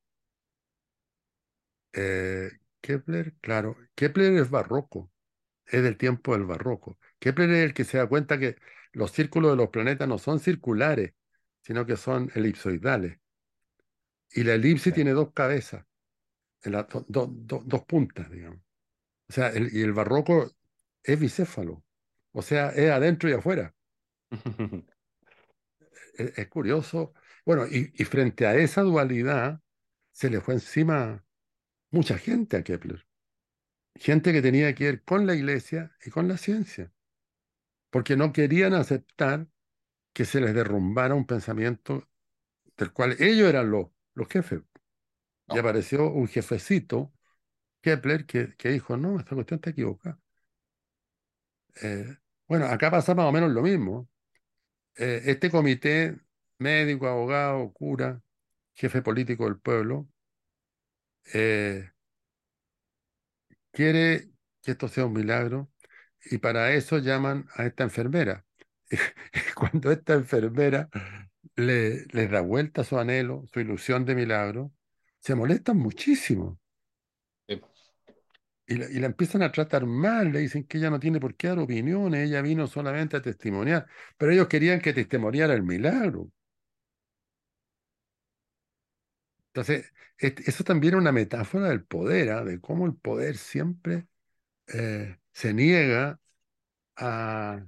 [1.92, 2.50] Eh,
[2.80, 5.10] Kepler, claro, Kepler es barroco,
[5.66, 6.98] es del tiempo del barroco.
[7.18, 8.56] Kepler es el que se da cuenta que
[8.92, 11.14] los círculos de los planetas no son circulares,
[11.70, 13.20] sino que son elipsoidales.
[14.32, 14.92] Y la elipse Sí.
[14.92, 15.86] tiene dos cabezas,
[16.62, 18.60] en la- do- do- do- dos puntas, digamos.
[19.28, 20.52] O sea, el- y el barroco
[21.04, 21.84] es bicéfalo.
[22.32, 23.74] O sea, es adentro y afuera.
[26.14, 27.14] Es, es curioso.
[27.44, 29.60] Bueno, y, y frente a esa dualidad,
[30.12, 31.24] se le fue encima
[31.90, 33.06] mucha gente a Kepler.
[33.96, 36.92] Gente que tenía que ver con la iglesia y con la ciencia,
[37.90, 39.48] porque no querían aceptar
[40.12, 42.08] que se les derrumbara un pensamiento
[42.76, 44.62] del cual ellos eran los, los jefes.
[45.48, 47.12] Y apareció un jefecito,
[47.82, 50.20] Kepler, que, que dijo, no, esta cuestión está equivocada.
[51.82, 52.16] Eh,
[52.48, 54.08] bueno, acá pasa más o menos lo mismo.
[54.96, 56.20] Eh, este comité,
[56.58, 58.22] médico, abogado, cura,
[58.74, 60.08] jefe político del pueblo,
[61.34, 61.90] eh,
[63.72, 64.30] quiere
[64.62, 65.70] que esto sea un milagro
[66.24, 68.46] y para eso llaman a esta enfermera.
[69.54, 70.88] Cuando esta enfermera
[71.56, 74.72] le, les da vuelta su anhelo, su ilusión de milagro,
[75.20, 76.58] se molestan muchísimo
[77.48, 77.60] sí,
[78.66, 81.34] y la, y la empiezan a tratar mal, le dicen que ella no tiene por
[81.36, 83.86] qué dar opiniones, ella vino solamente a testimoniar,
[84.16, 86.30] pero ellos querían que testimoniara el milagro.
[89.48, 92.44] Entonces, eso también es una metáfora del poder, ¿ah?
[92.44, 94.06] De cómo el poder siempre
[94.68, 96.20] eh, se niega
[96.96, 97.64] a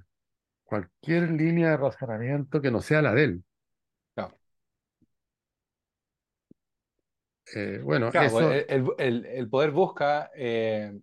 [0.63, 3.43] cualquier línea de razonamiento que no sea la de él.
[4.15, 4.37] claro.
[7.55, 10.99] Eh, bueno, Claro, pues, eso, el, el- el- el poder busca, eh,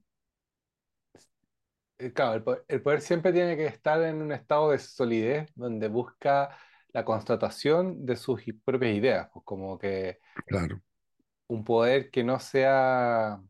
[1.99, 5.51] eh, claro, el poder, el poder siempre tiene que estar en un estado de solidez
[5.55, 6.57] donde busca
[6.93, 10.83] la constatación de sus propias ideas, pues como que claro,
[11.49, 13.41] un poder que no sea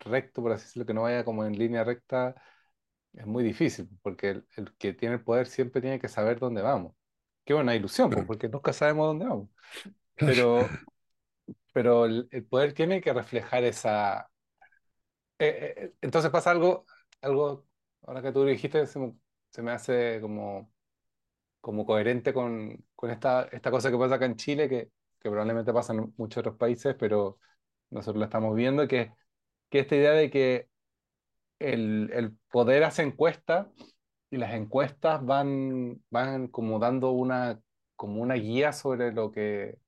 [0.00, 2.34] recto, por así decirlo, que no vaya como en línea recta,
[3.14, 6.62] es muy difícil, porque el, el que tiene el poder siempre tiene que saber dónde
[6.62, 6.94] vamos.
[7.44, 9.48] Qué buena ilusión, pues, porque nunca sabemos dónde vamos.
[10.16, 10.68] Pero,
[11.72, 14.30] pero el, el poder tiene que reflejar esa...
[15.38, 16.86] eh, eh, eh, entonces pasa algo,
[17.22, 17.66] algo,
[18.02, 19.14] ahora que tú lo dijiste, se me,
[19.50, 20.72] se me hace como,
[21.60, 25.74] como coherente con, con esta, esta cosa que pasa acá en Chile, que, que probablemente
[25.74, 27.40] pasa en muchos otros países, pero
[27.90, 29.12] nosotros la estamos viendo, que,
[29.70, 30.69] que esta idea de que
[31.60, 33.68] el, poder hace encuestas
[34.30, 37.60] y las encuestas van, van como dando una,
[37.96, 39.78] como una guía sobre lo que,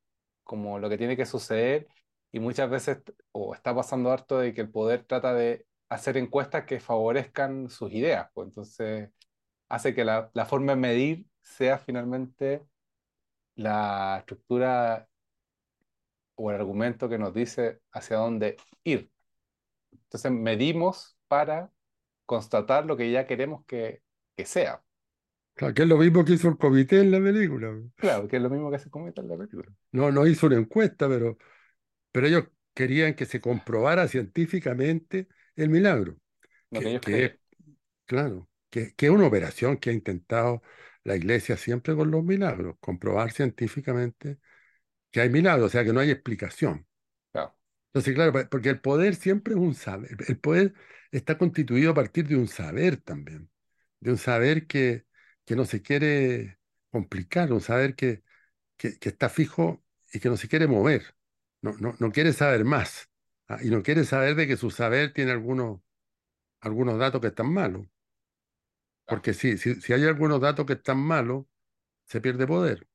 [0.45, 1.89] como lo que tiene que suceder
[2.33, 3.03] y muchas veces,
[3.33, 7.93] o está pasando harto de que el poder trata de hacer encuestas que favorezcan sus
[7.93, 9.11] ideas, pues entonces
[9.69, 12.65] hace que la, la forma de medir sea finalmente
[13.57, 15.09] la estructura
[16.35, 19.11] o el argumento que nos dice hacia dónde ir.
[19.93, 21.73] Entonces medimos para
[22.27, 24.03] constatar lo que ya queremos que,
[24.37, 24.85] que sea.
[25.55, 27.73] claro, que es lo mismo que hizo el comité en la película.
[27.97, 29.73] Claro, que es lo mismo que se comenta en la película.
[29.93, 31.37] No, no hizo una encuesta, pero,
[32.13, 36.19] pero ellos querían que se comprobara científicamente el milagro,
[36.71, 37.33] Lo que que, que es,
[38.07, 40.63] claro, que, que es una operación que ha intentado
[41.05, 44.39] la iglesia siempre con los milagros, comprobar científicamente
[45.11, 46.87] que hay milagros, o sea, que no hay explicación.
[47.33, 47.55] Claro,
[47.89, 50.75] Entonces, claro, porque el poder siempre es un saber, el poder
[51.13, 53.51] está constituido a partir de un saber también,
[54.01, 55.07] de un saber que,
[55.47, 56.59] que no se quiere
[56.91, 58.25] complicar, un saber que,
[58.79, 61.17] que, que está fijo y que no se quiere mover,
[61.63, 63.11] no, no, no quiere saber más,
[63.49, 65.81] ah, y no quiere saber de que su saber tiene algunos,
[66.61, 67.87] algunos datos que están malos,
[69.07, 71.47] porque si, si, si hay algunos datos que están malos,
[72.07, 72.89] se pierde poder.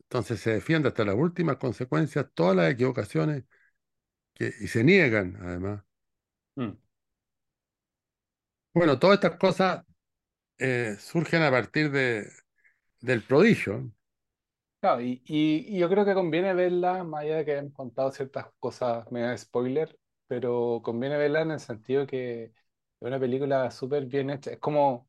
[0.00, 3.44] Entonces se defiende hasta las últimas consecuencias todas las equivocaciones
[4.34, 5.84] que, y se niegan, además.
[6.56, 6.72] Mm.
[8.74, 9.84] Bueno, todas estas cosas
[10.58, 12.28] eh, surgen a partir de,
[13.00, 13.92] del prodigio.
[14.80, 18.12] Claro, y, y- y yo creo que conviene verla, más allá de que hemos contado
[18.12, 19.98] ciertas cosas medio spoiler,
[20.28, 22.52] pero conviene verla en el sentido que es
[23.00, 24.52] una película súper bien hecha.
[24.52, 25.08] Es como,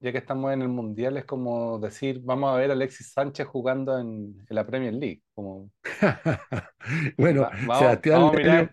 [0.00, 3.46] ya que estamos en el Mundial, es como decir, vamos a ver a Alexis Sánchez
[3.46, 5.22] jugando en, en la Premier League.
[5.34, 5.70] Como,
[7.18, 8.72] Bueno, va- vamos, Sebastián vamos a Lelio,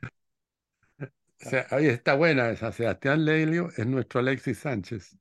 [1.39, 2.71] mirar, se- ahí está buena esa.
[2.71, 5.17] Sebastián Lelio es nuestro Alexis Sánchez.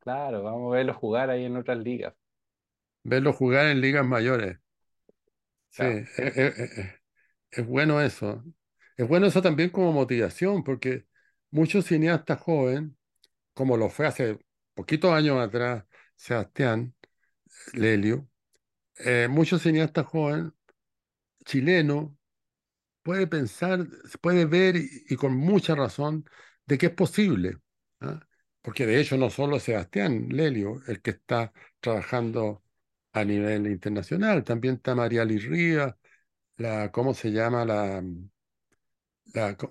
[0.00, 2.14] claro, vamos a verlo jugar ahí en otras ligas.
[3.04, 4.58] Verlo jugar en ligas mayores.
[5.70, 6.90] Sí, Claro, es, es- es-
[7.52, 8.44] es bueno eso.
[8.96, 11.06] Es bueno eso también como motivación, porque
[11.50, 12.92] muchos cineastas jóvenes,
[13.54, 14.38] como lo fue hace
[14.74, 15.84] poquitos años atrás
[16.16, 16.94] Sebastián
[17.74, 18.28] Lelio,
[18.98, 20.52] eh, muchos cineastas jóvenes
[21.44, 22.12] chilenos
[23.06, 23.86] puede pensar,
[24.20, 26.24] puede ver y, y con mucha razón
[26.66, 27.58] de que es posible.
[28.00, 28.20] ¿ah?
[28.62, 32.64] Porque de hecho no solo Sebastián Lelio el que está trabajando
[33.12, 35.94] a nivel internacional, también está María Liz Rivas,
[36.58, 37.64] la, ¿cómo se llama?
[37.64, 38.02] La,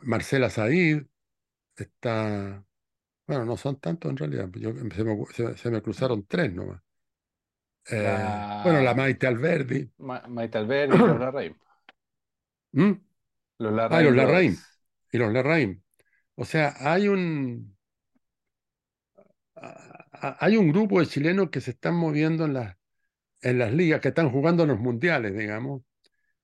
[0.04, 1.06] Marcela Said,
[1.78, 2.66] está
[3.28, 4.50] Bueno, no son tantos en realidad.
[4.56, 6.82] Yo, se, me, ocu- se- se me cruzaron tres nomás.
[7.90, 9.90] Eh, bueno, la Maite Alberdi.
[9.98, 11.56] Ma Maite Alberdi y los Larraín.
[12.74, 13.05] ¿Mm?
[13.58, 14.54] Los Ah, y los Larraín.
[14.54, 14.82] Brothers.
[15.12, 15.84] Y los Larraín.
[16.36, 17.76] O sea, hay un,
[20.40, 22.76] hay un grupo de chilenos que se están moviendo en las,
[23.42, 25.84] en las ligas, que están jugando en los mundiales, digamos.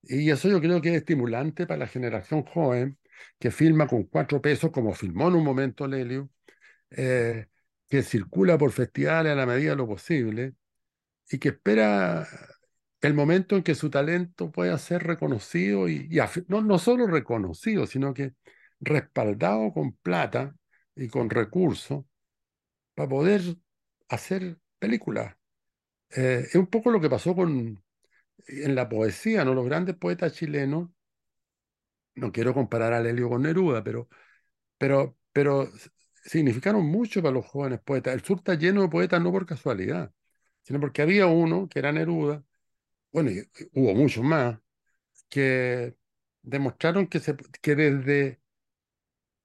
[0.03, 2.99] Y eso yo creo que es estimulante para la generación joven
[3.39, 6.30] que filma con cuatro pesos, como filmó en un momento Lelio,
[6.91, 7.47] eh,
[7.89, 10.55] que circula por festivales a la medida de lo posible
[11.30, 12.28] y que espera
[13.02, 16.10] el momento en que su talento pueda ser reconocido y,
[16.47, 18.34] no, no solo reconocido, sino que
[18.80, 20.56] respaldado con plata
[20.95, 22.06] y con recursos
[22.95, 23.41] para poder
[24.10, 25.36] hacer películas.
[26.12, 27.84] Eh, es un poco lo que pasó con,
[28.47, 29.54] en la poesía, ¿no?
[29.54, 30.89] Los grandes poetas chilenos,
[32.16, 34.10] no quiero comparar a Lelio con Neruda, pero,
[34.78, 35.70] pero, pero
[36.24, 38.14] significaron mucho para los jóvenes poetas.
[38.16, 40.14] El sur está lleno de poetas no por casualidad,
[40.64, 42.43] sino porque había uno que era Neruda,
[43.12, 44.59] bueno, y, hubo muchos más,
[45.30, 45.95] que
[46.41, 48.41] demostraron que, se, que desde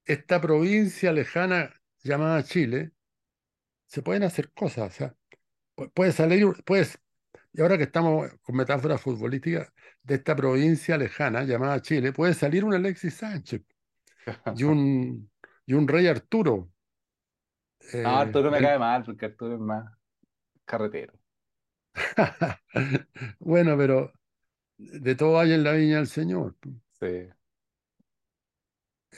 [0.05, 2.93] esta provincia lejana llamada Chile
[3.87, 4.93] se pueden hacer cosas.
[4.93, 5.17] O sea,
[5.77, 6.99] pu- puede salir, puedes,
[7.53, 12.65] y ahora que estamos con metáforas futbolísticas, de esta provincia lejana llamada Chile, puede salir
[12.65, 13.63] un Alexis Sánchez
[14.57, 15.31] y un,
[15.67, 16.71] y un Rey Arturo.
[17.93, 19.93] No, eh, Arturo me del- cae mal porque Arturo es más
[20.65, 21.13] carretero.
[23.39, 24.13] Bueno, pero
[24.79, 26.57] de todo hay en la viña del Señor.
[27.01, 27.07] Sí.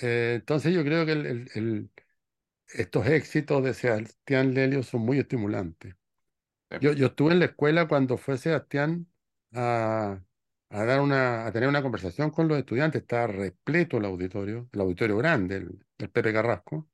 [0.02, 1.90] Eh, entonces yo creo que el- el- el-
[2.74, 5.96] estos éxitos de Sebastián Lelio son muy estimulantes.
[6.70, 6.78] sí.
[6.80, 9.08] Yo, yo estuve en la escuela cuando fue Sebastián
[9.54, 10.20] a,
[10.70, 13.02] a dar una, a tener una conversación con los estudiantes.
[13.02, 16.88] Estaba repleto el auditorio, el auditorio grande, el, el Pepe Carrasco,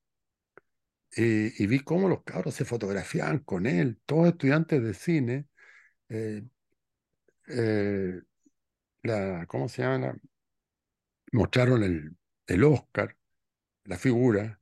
[1.17, 5.47] y, y vi cómo los cabros se fotografiaban con él, todos estudiantes de cine.
[6.15, 6.43] Eh,
[7.49, 8.21] eh,
[9.03, 9.99] la, ¿cómo se llama?
[10.09, 10.19] La-
[11.33, 13.17] mostraron el, el Oscar,
[13.85, 14.61] la figura,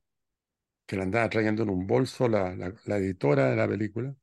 [0.87, 4.17] que le andaba trayendo en un bolso la, la, la editora de la película,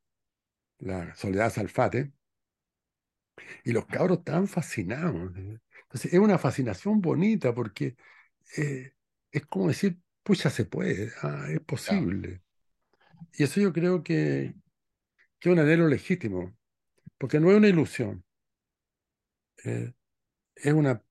[0.79, 2.13] la Soledad Salfate.
[3.63, 5.35] Y los cabros estaban fascinados.
[5.37, 5.59] ¿eh?
[5.83, 7.95] Entonces, es una fascinación bonita porque
[8.57, 8.93] eh,
[9.31, 12.43] es como decir, pucha, se puede, ah, es posible.
[13.33, 14.55] Y eso yo creo que,
[15.39, 16.57] que es un anhelo legítimo,
[17.19, 18.25] porque no es una ilusión,
[19.65, 19.93] eh,
[20.55, 21.03] es una,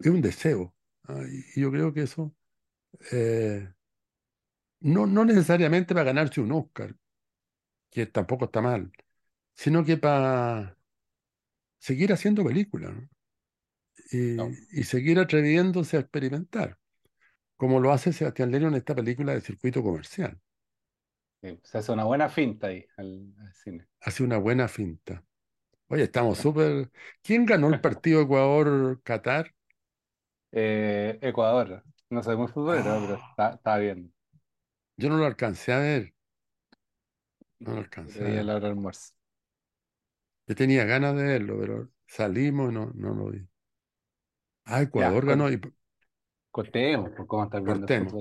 [0.00, 0.74] es un deseo.
[1.56, 2.34] y yo creo que eso,
[3.12, 3.68] eh,
[4.80, 6.94] no, no necesariamente para ganarse un Oscar,
[7.90, 8.92] que tampoco está mal,
[9.54, 10.78] sino que para
[11.78, 13.08] seguir haciendo películas, ¿no?
[14.36, 14.56] No.
[14.72, 16.78] y, y seguir atreviéndose a experimentar.
[17.56, 20.40] como lo hace Sebastián Lelio en esta película de circuito comercial.
[21.42, 23.86] Sí, Se hace una buena finta ahí al, al cine.
[24.00, 25.24] Hace una buena finta.
[25.88, 26.90] Oye, estamos súper...
[27.22, 29.54] ¿Quién ganó el partido Ecuador-Qatar?
[30.52, 31.82] Eh, Ecuador.
[32.10, 34.12] No soy muy futbolero, pero Ah, está, está bien.
[34.96, 36.14] yo no lo alcancé a ver,
[37.60, 39.12] no lo alcancé a la hora del almuerzo.
[40.46, 43.44] Yo tenía ganas de verlo, pero salimos y no, no lo vi.
[44.64, 45.60] Ah, Ya, Ecuador ganó y
[46.50, 48.14] cortemos, pues, ¿cómo estar viendo cortemos.